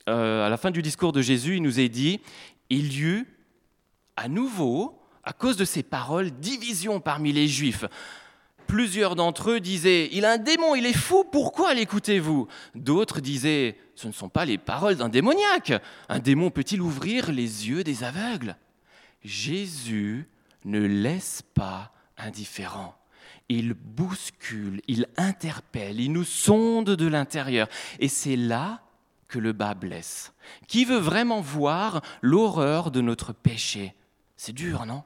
[0.08, 2.20] euh, à la fin du discours de Jésus, il nous est dit,
[2.70, 3.26] il y eut
[4.16, 7.84] à nouveau, à cause de ces paroles, division parmi les Juifs.
[8.66, 12.48] Plusieurs d'entre eux disaient Il a un démon, il est fou, pourquoi l'écoutez-vous?
[12.74, 15.72] D'autres disaient Ce ne sont pas les paroles d'un démoniaque.
[16.08, 18.56] Un démon peut-il ouvrir les yeux des aveugles?
[19.22, 20.26] Jésus
[20.64, 21.92] ne laisse pas
[22.22, 22.96] indifférent.
[23.48, 27.68] Il bouscule, il interpelle, il nous sonde de l'intérieur.
[27.98, 28.82] Et c'est là
[29.28, 30.32] que le bas blesse.
[30.68, 33.94] Qui veut vraiment voir l'horreur de notre péché?
[34.36, 35.02] C'est dur, non?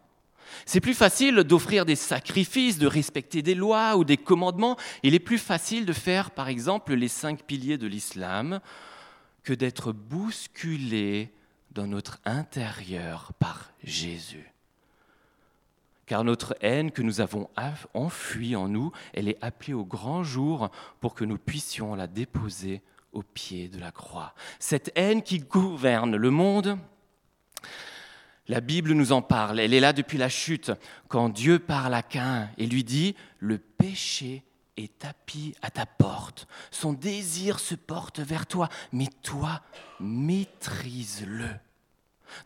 [0.64, 4.77] C'est plus facile d'offrir des sacrifices, de respecter des lois ou des commandements.
[5.03, 8.61] Il est plus facile de faire, par exemple, les cinq piliers de l'islam
[9.43, 11.33] que d'être bousculé
[11.73, 14.53] dans notre intérieur par Jésus
[16.07, 17.50] car notre haine que nous avons
[17.92, 22.80] enfuie en nous, elle est appelée au grand jour pour que nous puissions la déposer
[23.12, 24.34] au pied de la croix.
[24.59, 26.78] Cette haine qui gouverne le monde,
[28.48, 30.70] la Bible nous en parle, elle est là depuis la chute,
[31.09, 34.44] quand Dieu parle à Cain et lui dit, le péché
[34.76, 39.62] est tapis à ta porte, son désir se porte vers toi, mais toi,
[39.98, 41.48] maîtrise-le.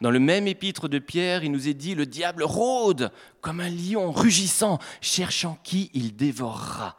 [0.00, 3.70] Dans le même épître de Pierre, il nous est dit, le diable rôde comme un
[3.70, 6.98] lion rugissant, cherchant qui il dévorera.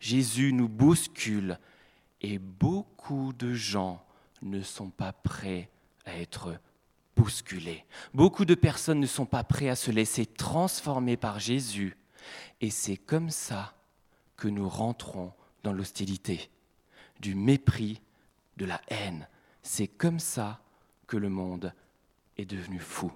[0.00, 1.58] Jésus nous bouscule
[2.20, 4.04] et beaucoup de gens
[4.42, 5.70] ne sont pas prêts
[6.04, 6.58] à être
[7.16, 7.84] bousculés.
[8.14, 11.96] Beaucoup de personnes ne sont pas prêts à se laisser transformer par Jésus.
[12.60, 13.74] Et c'est comme ça
[14.36, 15.32] que nous rentrons
[15.64, 16.50] dans l'hostilité,
[17.20, 18.00] du mépris,
[18.56, 19.28] de la haine.
[19.62, 20.60] C'est comme ça
[21.06, 21.72] que le monde
[22.38, 23.10] est devenu fou.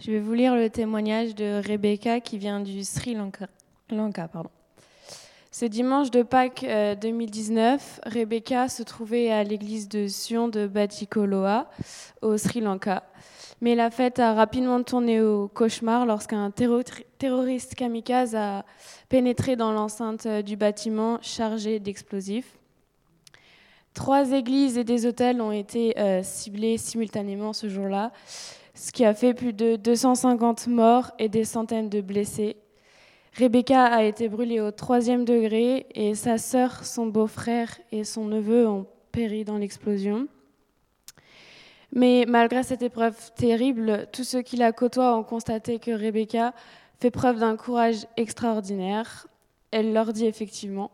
[0.00, 4.28] Je vais vous lire le témoignage de Rebecca qui vient du Sri Lanka.
[4.28, 4.50] pardon.
[5.50, 11.68] Ce dimanche de Pâques 2019, euh, Rebecca se trouvait à l'église de Sion de Batikoloa,
[12.22, 13.02] au Sri Lanka.
[13.60, 18.64] Mais la fête a rapidement tourné au cauchemar lorsqu'un terroriste kamikaze a
[19.08, 22.56] pénétré dans l'enceinte euh, du bâtiment chargé d'explosifs.
[23.94, 28.12] Trois églises et des hôtels ont été euh, ciblés simultanément ce jour-là
[28.78, 32.56] ce qui a fait plus de 250 morts et des centaines de blessés.
[33.36, 38.68] Rebecca a été brûlée au troisième degré et sa sœur, son beau-frère et son neveu
[38.68, 40.28] ont péri dans l'explosion.
[41.92, 46.52] Mais malgré cette épreuve terrible, tous ceux qui la côtoient ont constaté que Rebecca
[47.00, 49.26] fait preuve d'un courage extraordinaire.
[49.70, 50.90] Elle leur dit effectivement,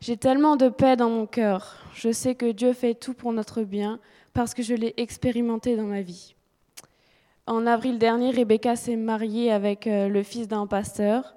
[0.00, 1.76] J'ai tellement de paix dans mon cœur.
[1.94, 3.98] Je sais que Dieu fait tout pour notre bien
[4.32, 6.34] parce que je l'ai expérimenté dans ma vie.
[7.46, 11.34] En avril dernier, Rebecca s'est mariée avec euh, le fils d'un pasteur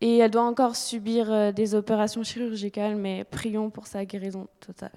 [0.00, 4.90] et elle doit encore subir euh, des opérations chirurgicales, mais prions pour sa guérison totale.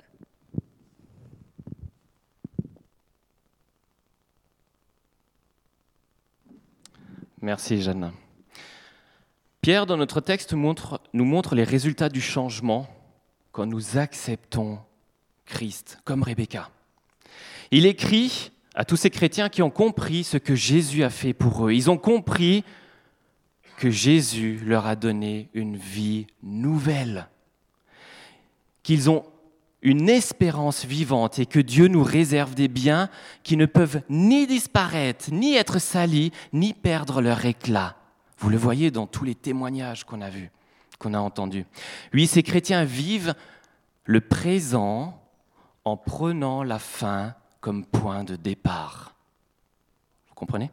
[7.48, 8.12] Merci Jeanne.
[9.62, 12.90] Pierre, dans notre texte, nous montre les résultats du changement
[13.54, 14.80] quand nous acceptons
[15.46, 16.70] Christ, comme Rebecca.
[17.72, 21.66] Il écrit à tous ces chrétiens qui ont compris ce que Jésus a fait pour
[21.66, 21.72] eux.
[21.72, 22.66] Ils ont compris
[23.78, 27.30] que Jésus leur a donné une vie nouvelle,
[28.84, 29.24] qu'ils ont
[29.88, 33.10] une espérance vivante et que Dieu nous réserve des biens
[33.44, 37.96] qui ne peuvent ni disparaître, ni être salis, ni perdre leur éclat.
[38.38, 40.52] Vous le voyez dans tous les témoignages qu'on a vus,
[41.00, 41.66] qu'on a entendus.
[42.14, 43.34] Oui, ces chrétiens vivent
[44.04, 45.24] le présent
[45.86, 49.16] en prenant la fin comme point de départ.
[50.28, 50.70] Vous comprenez?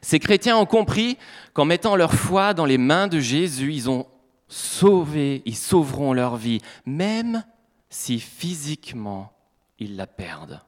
[0.00, 1.18] Ces chrétiens ont compris
[1.52, 4.06] qu'en mettant leur foi dans les mains de Jésus, ils ont
[4.50, 7.44] sauvé, ils sauveront leur vie, même
[7.88, 9.32] si physiquement
[9.78, 10.60] ils la perdent.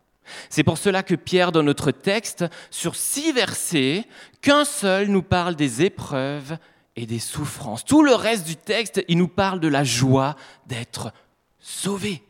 [0.49, 4.07] C'est pour cela que Pierre, dans notre texte, sur six versets,
[4.41, 6.57] qu'un seul nous parle des épreuves
[6.97, 7.85] et des souffrances.
[7.85, 11.13] Tout le reste du texte, il nous parle de la joie d'être
[11.59, 12.23] sauvé.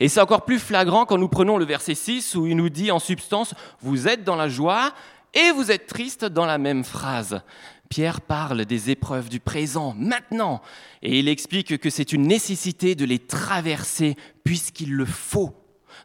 [0.00, 2.90] Et c'est encore plus flagrant quand nous prenons le verset 6 où il nous dit
[2.90, 4.92] en substance, vous êtes dans la joie
[5.32, 7.42] et vous êtes triste dans la même phrase.
[7.88, 10.62] Pierre parle des épreuves du présent, maintenant,
[11.02, 15.54] et il explique que c'est une nécessité de les traverser puisqu'il le faut.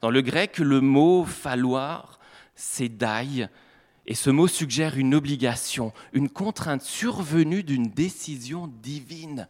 [0.02, 2.20] Dans le grec, le mot falloir,
[2.56, 3.48] c'est daï,
[4.06, 9.48] et ce mot suggère une obligation, une contrainte survenue d'une décision divine,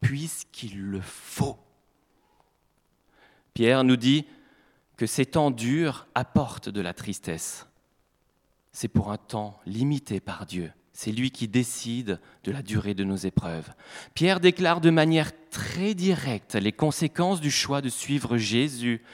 [0.00, 1.58] puisqu'il le faut.
[3.54, 4.26] Pierre nous dit
[4.96, 7.66] que ces temps durs apportent de la tristesse.
[8.72, 10.70] C'est pour un temps limité par Dieu.
[11.00, 13.70] C'est lui qui décide de la durée de nos épreuves.
[14.14, 19.04] Pierre déclare de manière très directe les conséquences du choix de suivre Jésus,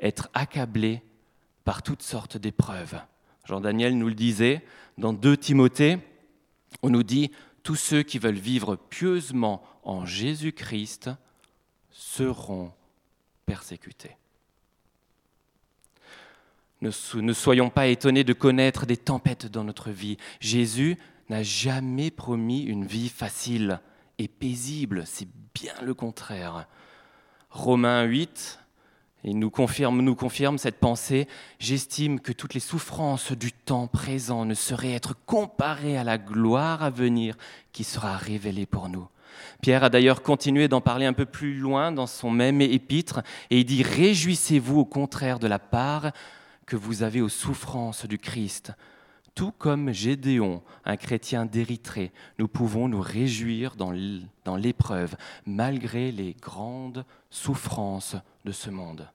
[0.00, 1.04] être accablé
[1.64, 3.00] par toutes sortes d'épreuves.
[3.44, 4.64] Jean-Daniel nous le disait
[4.98, 5.98] dans 2 Timothée,
[6.82, 7.30] on nous dit,
[7.62, 11.10] tous ceux qui veulent vivre pieusement en Jésus-Christ
[11.92, 12.72] seront
[13.46, 14.16] persécutés.
[17.14, 20.16] Ne, soyons pas étonnés de connaître des tempêtes dans notre vie.
[20.40, 20.96] Jésus
[21.28, 23.80] n'a jamais promis une vie facile
[24.18, 26.66] et paisible, c'est bien le contraire.
[27.50, 28.58] Romains 8,
[29.24, 31.26] il nous confirme, nous confirme cette pensée.
[31.58, 36.82] J'estime que toutes les souffrances du temps présent ne sauraient être comparées à la gloire
[36.82, 37.36] à venir
[37.72, 39.08] qui sera révélée pour nous.
[39.60, 43.20] Pierre a d'ailleurs continué d'en parler un peu plus loin dans son même épître,
[43.50, 46.12] et il dit Réjouissez-vous au contraire de la part
[46.66, 48.72] que vous avez aux souffrances du Christ.
[49.34, 55.14] Tout comme Gédéon, un chrétien d'Érythrée, nous pouvons nous réjouir dans l'épreuve,
[55.46, 59.08] malgré les grandes souffrances de ce monde.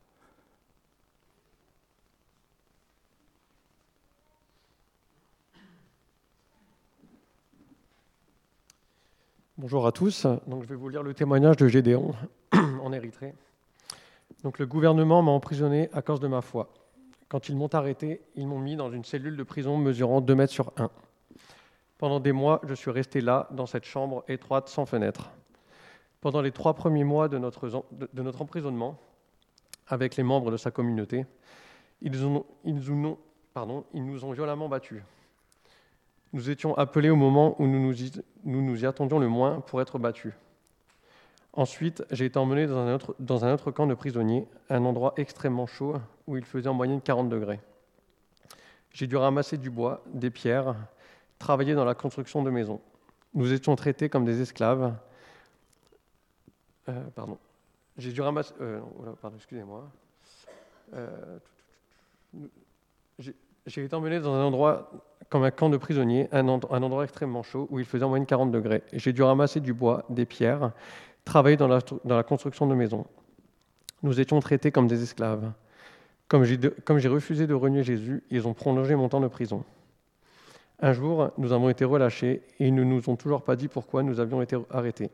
[9.57, 10.25] Bonjour à tous.
[10.47, 12.15] Donc, je vais vous lire le témoignage de Gédéon
[12.51, 13.35] en Érythrée.
[14.43, 16.69] Donc le gouvernement m'a emprisonné à cause de ma foi.
[17.31, 20.51] Quand ils m'ont arrêté, ils m'ont mis dans une cellule de prison mesurant 2 mètres
[20.51, 20.89] sur 1.
[21.97, 25.31] Pendant des mois, je suis resté là, dans cette chambre étroite sans fenêtre.
[26.19, 28.99] Pendant les trois premiers mois de notre, emprisonnement,
[29.87, 31.25] avec les membres de sa communauté,
[32.01, 33.15] ils, nous,
[33.55, 35.01] ont violemment battus.
[36.33, 37.79] Nous étions appelés au moment où nous
[38.43, 40.33] nous, y, attendions le moins pour être battus.
[41.53, 45.95] Ensuite, j'ai été emmené dans un autre camp de prisonniers, un endroit extrêmement chaud
[46.31, 47.59] où il faisait en moyenne 40 degrés.
[48.93, 50.75] J'ai dû ramasser du bois, des pierres,
[51.39, 52.79] travailler dans la construction de maisons.
[53.33, 54.95] Nous étions traités comme des esclaves.
[56.87, 57.37] Euh, pardon.
[57.97, 58.53] J'ai dû ramasser.
[58.61, 58.79] Euh,
[59.21, 59.91] pardon, excusez-moi.
[60.93, 61.37] Euh,
[63.65, 64.89] j'ai été emmené dans un endroit
[65.29, 68.51] comme un camp de prisonniers, un, endroit extrêmement chaud où il faisait en moyenne 40
[68.51, 68.83] degrés.
[68.93, 70.71] J'ai dû ramasser du bois, des pierres,
[71.25, 73.05] travailler dans la construction de maisons.
[74.01, 75.51] Nous étions traités comme des esclaves.
[76.31, 79.65] Comme j'ai refusé de renier Jésus, ils ont prolongé mon temps de prison.
[80.79, 84.01] Un jour, nous avons été relâchés et ils ne nous ont toujours pas dit pourquoi
[84.01, 85.09] nous avions été arrêtés.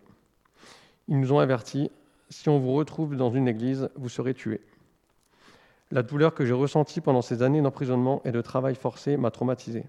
[1.07, 1.89] Ils nous ont avertis,
[2.29, 4.61] si on vous retrouve dans une église, vous serez tués.
[5.89, 9.85] La douleur que j'ai ressentie pendant ces années d'emprisonnement et de travail forcé m'a traumatisé.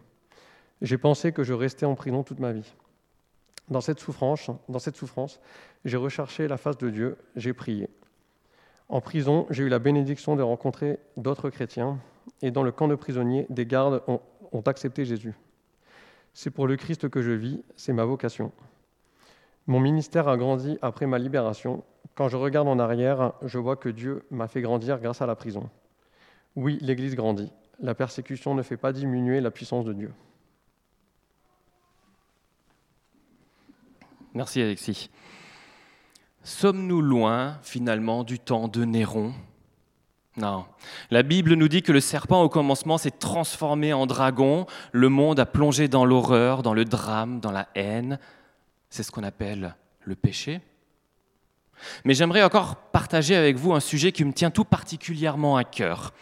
[0.80, 2.72] J'ai pensé que je restais en prison toute ma vie.
[3.68, 5.40] Dans cette souffrance, dans cette souffrance,
[5.84, 7.90] j'ai recherché la face de Dieu, j'ai prié.
[8.88, 11.98] En prison, j'ai eu la bénédiction de rencontrer d'autres chrétiens,
[12.42, 14.20] et dans le camp de prisonniers, des gardes ont,
[14.66, 15.34] accepté Jésus.
[16.32, 18.50] C'est pour le Christ que je vis, c'est ma vocation.
[19.66, 21.84] Mon ministère a grandi après ma libération.
[22.14, 25.36] Quand je regarde en arrière, je vois que Dieu m'a fait grandir grâce à la
[25.36, 25.68] prison.
[26.56, 27.52] Oui, l'Église grandit.
[27.80, 30.12] La persécution ne fait pas diminuer la puissance de Dieu.
[34.34, 35.10] Merci Alexis.
[36.42, 39.34] Sommes-nous loin finalement du temps de Néron?
[40.36, 40.66] Non.
[41.10, 45.40] La Bible nous dit que le serpent au commencement s'est transformé en dragon, le monde
[45.40, 48.18] a plongé dans l'horreur, dans le drame, dans la haine.
[48.88, 49.74] C'est ce qu'on appelle
[50.04, 50.60] le péché.
[52.04, 56.12] Mais j'aimerais encore partager avec vous un sujet qui me tient tout particulièrement à cœur.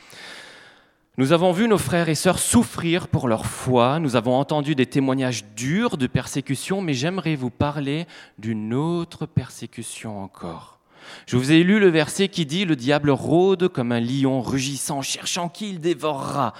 [1.18, 4.84] Nous avons vu nos frères et sœurs souffrir pour leur foi, nous avons entendu des
[4.84, 8.06] témoignages durs de persécution, mais j'aimerais vous parler
[8.38, 10.78] d'une autre persécution encore.
[11.26, 15.00] Je vous ai lu le verset qui dit Le diable rôde comme un lion rugissant,
[15.00, 16.52] cherchant qui il dévorera.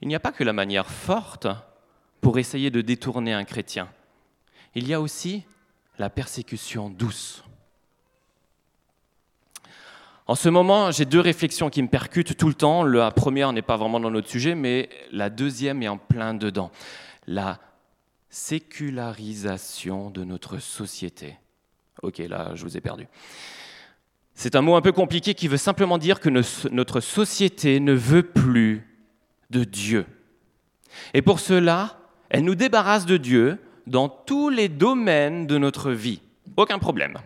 [0.00, 1.46] Il n'y a pas que la manière forte
[2.22, 3.88] pour essayer de détourner un chrétien.
[4.74, 5.44] Il y a aussi
[5.98, 7.44] la persécution douce.
[10.26, 12.84] En ce moment, j'ai deux réflexions qui me percutent tout le temps.
[12.84, 16.70] La première n'est pas vraiment dans notre sujet, mais la deuxième est en plein dedans.
[17.26, 17.58] La
[18.30, 21.36] sécularisation de notre société.
[22.02, 23.06] Ok, là, je vous ai perdu.
[24.34, 26.30] C'est un mot un peu compliqué qui veut simplement dire que
[26.70, 28.86] notre société ne veut plus
[29.50, 30.06] de Dieu.
[31.14, 31.98] Et pour cela,
[32.30, 36.22] elle nous débarrasse de Dieu dans tous les domaines de notre vie.
[36.56, 37.18] Aucun problème.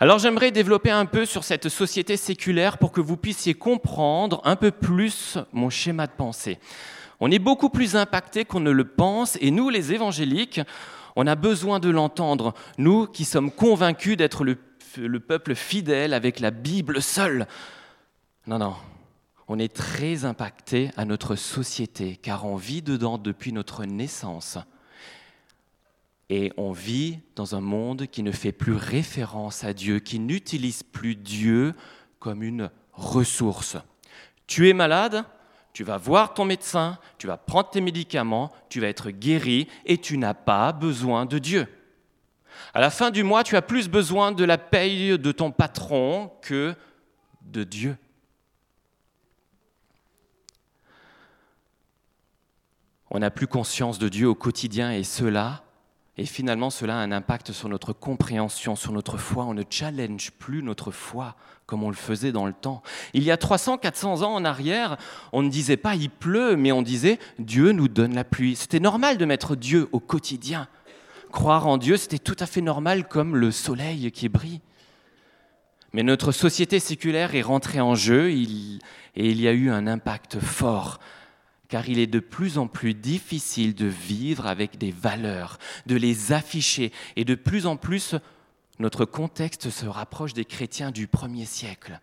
[0.00, 4.56] Alors j'aimerais développer un peu sur cette société séculaire pour que vous puissiez comprendre un
[4.56, 6.58] peu plus mon schéma de pensée.
[7.20, 10.60] On est beaucoup plus impacté qu'on ne le pense et nous, les évangéliques,
[11.14, 12.54] on a besoin de l'entendre.
[12.76, 14.58] Nous qui sommes convaincus d'être le,
[14.96, 17.46] le, peuple fidèle avec la Bible seule.
[18.48, 18.74] Non, non,
[19.46, 24.58] on est très impacté à notre société car on vit dedans depuis notre naissance.
[26.30, 30.82] Et on vit dans un monde qui ne fait plus référence à Dieu, qui n'utilise
[30.82, 31.74] plus Dieu
[32.18, 33.76] comme une ressource.
[34.46, 35.24] Tu es malade,
[35.74, 39.98] tu vas voir ton médecin, tu vas prendre tes médicaments, tu vas être guéri et
[39.98, 41.66] tu n'as pas besoin de Dieu.
[42.72, 46.32] À la fin du mois, tu as plus besoin de la paye de ton patron
[46.40, 46.74] que
[47.42, 47.96] de Dieu.
[53.10, 55.64] On n'a plus conscience de Dieu au quotidien et cela
[56.16, 59.44] et finalement, cela a un impact sur notre compréhension, sur notre foi.
[59.44, 61.34] On ne challenge plus notre foi
[61.66, 62.82] comme on le faisait dans le temps.
[63.14, 64.96] Il y a 300, 400 ans en arrière,
[65.32, 68.54] on ne disait pas il pleut, mais on disait Dieu nous donne la pluie.
[68.54, 70.68] C'était normal de mettre Dieu au quotidien.
[71.32, 74.60] Croire en Dieu, c'était tout à fait normal comme le soleil qui brille.
[75.94, 78.46] Mais notre société séculaire est rentrée en jeu et
[79.16, 81.00] il y a eu un impact fort
[81.68, 86.32] car il est de plus en plus difficile de vivre avec des valeurs, de les
[86.32, 88.14] afficher, et de plus en plus
[88.78, 92.00] notre contexte se rapproche des chrétiens du premier siècle.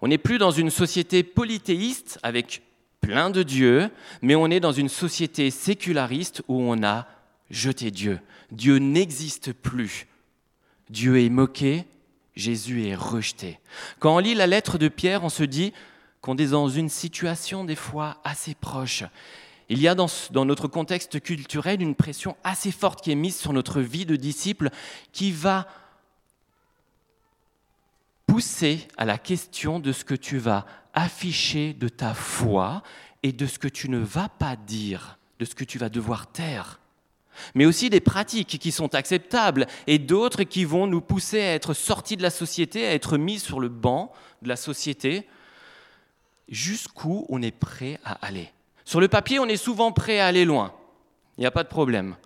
[0.00, 2.62] On n'est plus dans une société polythéiste avec
[3.00, 3.90] plein de dieux,
[4.22, 7.06] mais on est dans une société séculariste où on a
[7.50, 8.20] jeté Dieu.
[8.50, 10.06] Dieu n'existe plus.
[10.88, 11.84] Dieu est moqué,
[12.34, 13.58] Jésus est rejeté.
[13.98, 15.72] Quand on lit la lettre de Pierre, on se dit
[16.20, 19.04] qu'on est dans une situation des fois assez proche.
[19.68, 23.36] Il y a dans, dans, notre contexte culturel une pression assez forte qui est mise
[23.36, 24.70] sur notre vie de disciple
[25.12, 25.68] qui va
[28.26, 32.82] pousser à la question de ce que tu vas afficher de ta foi
[33.22, 36.30] et de ce que tu ne vas pas dire, de ce que tu vas devoir
[36.30, 36.80] taire.
[37.54, 41.74] Mais aussi des pratiques qui sont acceptables et d'autres qui vont nous pousser à être
[41.74, 44.12] sortis de la société, à être mis sur le banc
[44.42, 45.26] de la société,
[46.50, 48.50] jusqu'où on est prêt à aller.
[48.84, 50.74] Sur le papier, on est souvent prêt à aller loin.
[51.38, 52.16] Il n'y a pas de problème.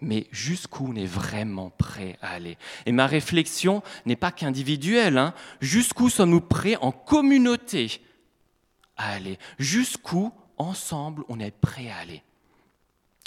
[0.00, 2.58] Mais jusqu'où on est vraiment prêt à aller?
[2.84, 5.16] Et ma réflexion n'est pas qu'individuelle.
[5.16, 5.32] Hein.
[5.60, 8.00] Jusqu'où sommes-nous prêts en communauté
[8.98, 9.38] à aller?
[9.58, 12.22] Jusqu'où, ensemble, on est prêt à aller?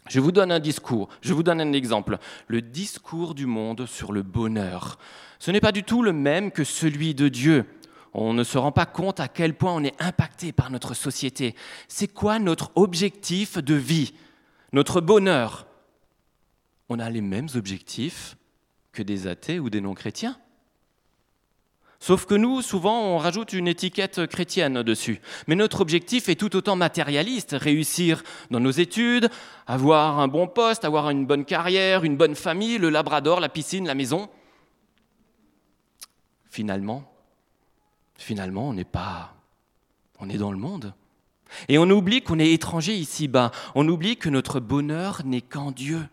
[0.07, 2.17] Je vous donne un discours, je vous donne un exemple.
[2.47, 4.97] Le discours du monde sur le bonheur.
[5.39, 7.65] Ce n'est pas du tout le même que celui de Dieu
[8.13, 11.55] on ne se rend pas compte à quel point on est impacté par notre société.
[11.87, 14.13] C'est quoi notre objectif de vie?
[14.73, 15.67] Notre bonheur?
[16.89, 18.35] On a les mêmes objectifs
[18.91, 20.37] que des athées ou des non-chrétiens.
[22.01, 25.19] Sauf que nous, souvent, on rajoute une étiquette chrétienne dessus.
[25.47, 29.29] Mais notre objectif est tout autant matérialiste, réussir dans nos études,
[29.67, 33.85] avoir un bon poste, avoir une bonne carrière, une bonne famille, le labrador, la piscine,
[33.85, 34.29] la maison.
[36.49, 37.08] Finalement,
[38.23, 39.35] finalement, on n'est pas.
[40.19, 40.93] On est dans le monde.
[41.67, 43.51] Et on oublie qu'on est étranger ici-bas.
[43.75, 46.07] On oublie que notre bonheur n'est qu'en Dieu.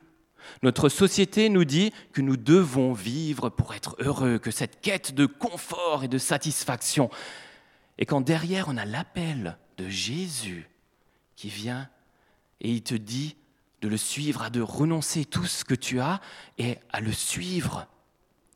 [0.62, 5.26] Notre société nous dit que nous devons vivre pour être heureux, que cette quête de
[5.26, 7.10] confort et de satisfaction.
[7.98, 10.68] Et quand derrière on a l'appel de Jésus
[11.34, 11.88] qui vient
[12.60, 13.36] et il te dit
[13.82, 16.20] de le suivre, à de renoncer tout ce que tu as
[16.56, 17.86] et à le suivre.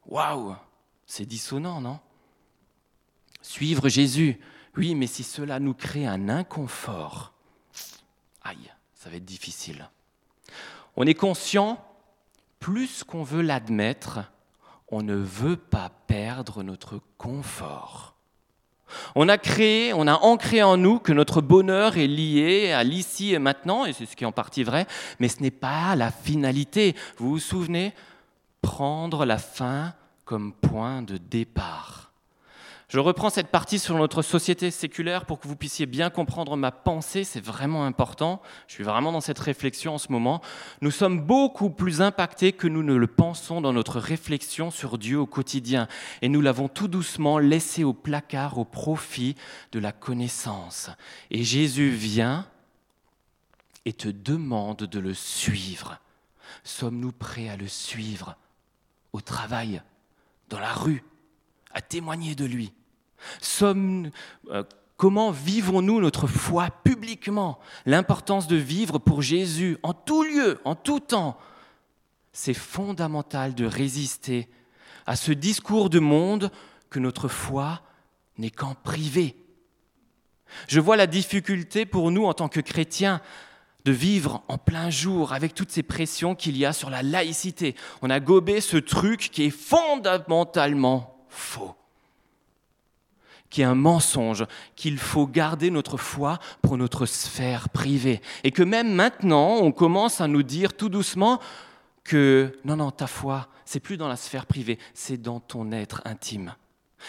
[0.07, 0.57] Waouh,
[1.07, 2.01] c'est dissonant, non?
[3.51, 4.39] Suivre Jésus,
[4.77, 7.33] oui, mais si cela nous crée un inconfort,
[8.45, 9.91] aïe, ça va être difficile.
[10.95, 11.85] On est conscient,
[12.61, 14.21] plus qu'on veut l'admettre,
[14.87, 18.15] on ne veut pas perdre notre confort.
[19.17, 23.35] On a créé, on a ancré en nous que notre bonheur est lié à l'ici
[23.35, 24.87] et maintenant, et c'est ce qui est en partie vrai,
[25.19, 26.95] mais ce n'est pas la finalité.
[27.17, 27.95] Vous vous souvenez?
[28.63, 29.95] Prendre la fin
[30.25, 32.00] comme point de départ.
[32.91, 36.73] Je reprends cette partie sur notre société séculaire pour que vous puissiez bien comprendre ma
[36.73, 38.43] pensée, c'est vraiment important.
[38.67, 40.43] Je suis vraiment dans cette réflexion en ce moment.
[40.81, 45.21] Nous sommes beaucoup plus impactés que nous ne le pensons dans notre réflexion sur Dieu
[45.21, 45.87] au quotidien.
[46.21, 49.37] Et nous l'avons tout doucement laissé au placard au profit
[49.71, 50.91] de la connaissance.
[51.31, 52.49] Et Jésus vient
[53.85, 56.01] et te demande de le suivre.
[56.65, 58.35] Sommes-nous prêts à le suivre
[59.13, 59.81] au travail,
[60.49, 61.05] dans la rue,
[61.73, 62.73] à témoigner de lui?
[63.63, 64.65] Euh,
[64.97, 67.59] comment vivons-nous notre foi publiquement?
[67.87, 71.39] L'importance de vivre pour Jésus en tout lieu, en tout temps.
[72.33, 74.49] C'est fondamental de résister
[75.07, 76.51] à ce discours de monde
[76.89, 77.83] que notre foi
[78.39, 79.37] n'est qu'en privé.
[80.69, 83.21] Je vois la difficulté pour nous en tant que chrétiens
[83.85, 87.75] de vivre en plein jour avec toutes ces pressions qu'il y a sur la laïcité.
[88.03, 91.75] On a gobé ce truc qui est fondamentalement faux
[93.51, 94.47] qui est un mensonge,
[94.77, 98.21] qu'il faut garder notre foi pour notre sphère privée.
[98.45, 101.41] Et que même maintenant, on commence à nous dire tout doucement
[102.05, 106.01] que non, non, ta foi, c'est plus dans la sphère privée, c'est dans ton être
[106.05, 106.55] intime.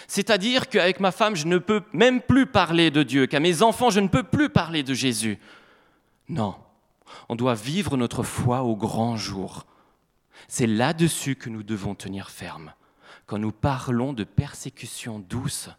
[0.07, 3.89] C'est-à-dire qu'avec ma femme, je ne peux même plus parler de Dieu, qu'à mes enfants,
[3.89, 5.37] je ne peux plus parler de Jésus.
[6.29, 6.55] Non,
[7.29, 9.65] on doit vivre notre foi au grand jour.
[10.47, 12.73] C'est là-dessus que nous devons tenir ferme.
[13.25, 15.69] Quand nous parlons de persécution douce,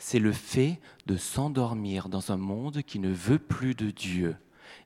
[0.00, 4.34] c'est le fait de s'endormir dans un monde qui ne veut plus de Dieu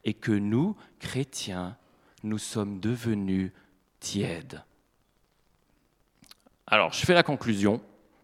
[0.05, 1.77] et que nous, chrétiens,
[2.25, 3.53] nous sommes devenus
[4.01, 4.65] tièdes.
[6.67, 7.81] Alors, je fais la conclusion.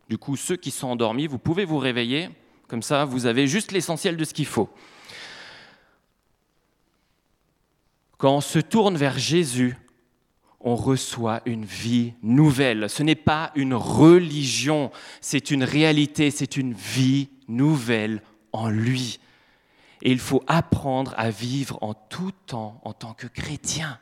[0.08, 2.28] Du coup, ceux qui sont endormis, vous pouvez vous réveiller.
[2.66, 4.68] Comme ça, vous avez juste l'essentiel de ce qu'il faut.
[8.18, 9.76] Quand on se tourne vers Jésus,
[10.60, 12.90] on reçoit une vie nouvelle.
[12.90, 14.90] Ce n'est pas une religion,
[15.20, 19.20] c'est une réalité, c'est une vie nouvelle en lui.
[20.02, 23.98] Et il faut apprendre à vivre en tout temps en tant que chrétien.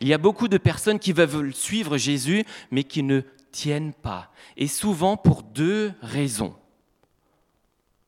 [0.00, 3.22] Il y a beaucoup de personnes qui veulent suivre Jésus, mais qui ne
[3.52, 4.30] tiennent pas.
[4.56, 6.54] Et souvent pour deux raisons.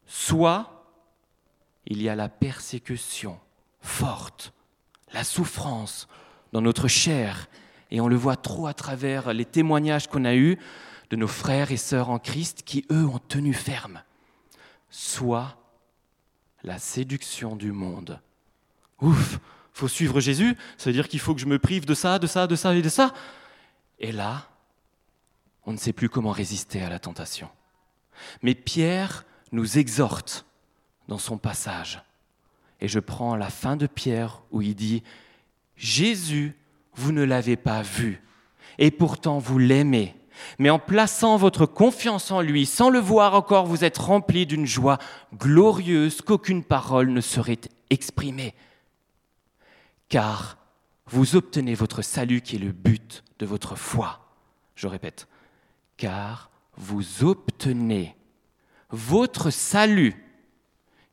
[0.07, 0.87] Soit
[1.87, 3.39] il y a la persécution
[3.81, 4.53] forte,
[5.13, 6.09] la souffrance
[6.53, 7.49] dans notre chair
[7.91, 10.59] et on le voit trop à travers les témoignages qu'on a eus,
[11.11, 14.03] de nos frères et sœurs en Christ qui, eux, ont tenu ferme,
[14.91, 15.57] soit
[16.65, 18.21] la séduction du monde.
[19.01, 19.39] Ouf,
[19.73, 22.27] faut suivre Jésus, ça veut dire qu'il faut que je me prive de ça, de
[22.27, 23.15] ça, de ça et de ça.
[23.99, 24.49] Et là,
[25.65, 27.49] on ne sait plus comment résister à la tentation.
[28.43, 30.47] Mais Pierre nous exhorte
[31.09, 32.03] dans son passage.
[32.81, 35.03] Et je prends la fin de Pierre où il dit,
[35.77, 36.57] Jésus,
[36.97, 38.23] vous ne l'avez pas vu,
[38.79, 40.15] et pourtant vous l'aimez.
[40.59, 44.67] Mais en plaçant votre confiance en lui, sans le voir encore, vous êtes rempli d'une
[44.67, 44.99] joie
[45.35, 48.55] glorieuse qu'aucune parole ne saurait exprimer.
[50.09, 50.59] Car
[51.07, 54.21] vous obtenez votre salut qui est le but de votre foi.
[54.75, 55.27] Je répète,
[55.97, 58.15] car vous obtenez
[58.91, 60.23] votre salut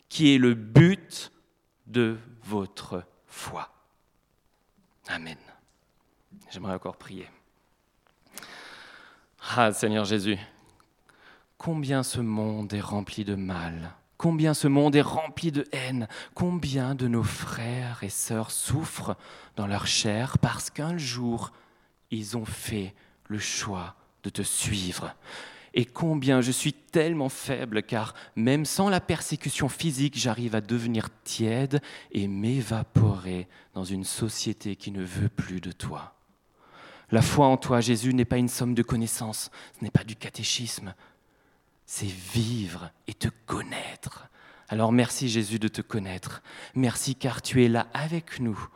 [0.10, 1.32] qui est le but
[1.88, 3.70] de votre foi.
[5.08, 5.38] Amen.
[6.54, 7.28] J'aimerais encore prier.
[9.56, 10.38] Ah Seigneur Jésus,
[11.58, 16.93] combien ce monde est rempli de mal, combien ce monde est rempli de haine, combien
[16.93, 19.18] de nos frères et sœurs souffrent
[19.56, 21.54] dans leur chair parce qu'un jour
[22.12, 22.93] ils ont fait
[23.30, 25.16] le choix de te suivre
[25.74, 31.08] et combien je suis tellement faible car même sans la persécution physique, j'arrive à devenir
[31.24, 31.82] tiède
[32.12, 36.14] et m'évaporer dans une société qui ne veut plus de toi.
[37.14, 40.16] La foi en toi, Jésus, n'est pas une somme de connaissances, ce n'est pas du
[40.16, 40.95] catéchisme,
[41.86, 44.28] c'est vivre et te connaître.
[44.68, 46.41] Alors merci Jésus de te connaître.
[46.74, 48.68] Merci car tu es là avec nous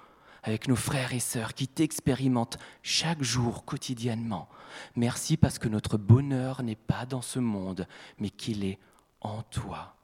[0.43, 4.47] avec nos frères et sœurs qui t'expérimentent chaque jour, quotidiennement.
[4.95, 7.88] Merci parce que notre bonheur n'est pas dans ce monde,
[8.19, 8.77] mais qu'il est
[9.19, 9.95] en toi.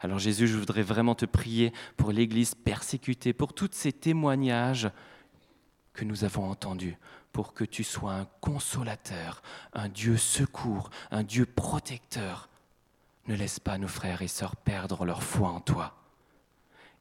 [0.00, 4.90] Alors Jésus, je voudrais vraiment te prier pour l'Église persécutée, pour tous ces témoignages
[5.94, 6.96] que nous avons entendus,
[7.38, 12.48] pour que tu sois un consolateur, un Dieu secours, un Dieu protecteur.
[13.28, 15.94] Ne laisse pas nos frères et sœurs perdre leur foi en toi.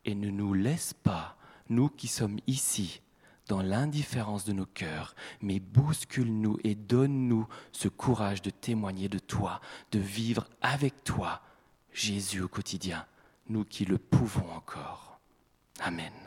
[0.05, 1.37] Et ne nous laisse pas
[1.69, 3.01] nous qui sommes ici,
[3.47, 9.59] dans l'indifférence de nos cœurs, mais bouscule-nous et donne-nous ce courage de témoigner de toi,
[9.91, 11.41] de vivre avec toi,
[11.93, 13.07] Jésus au quotidien,
[13.49, 15.19] nous qui le pouvons encore.
[15.79, 16.26] Amen.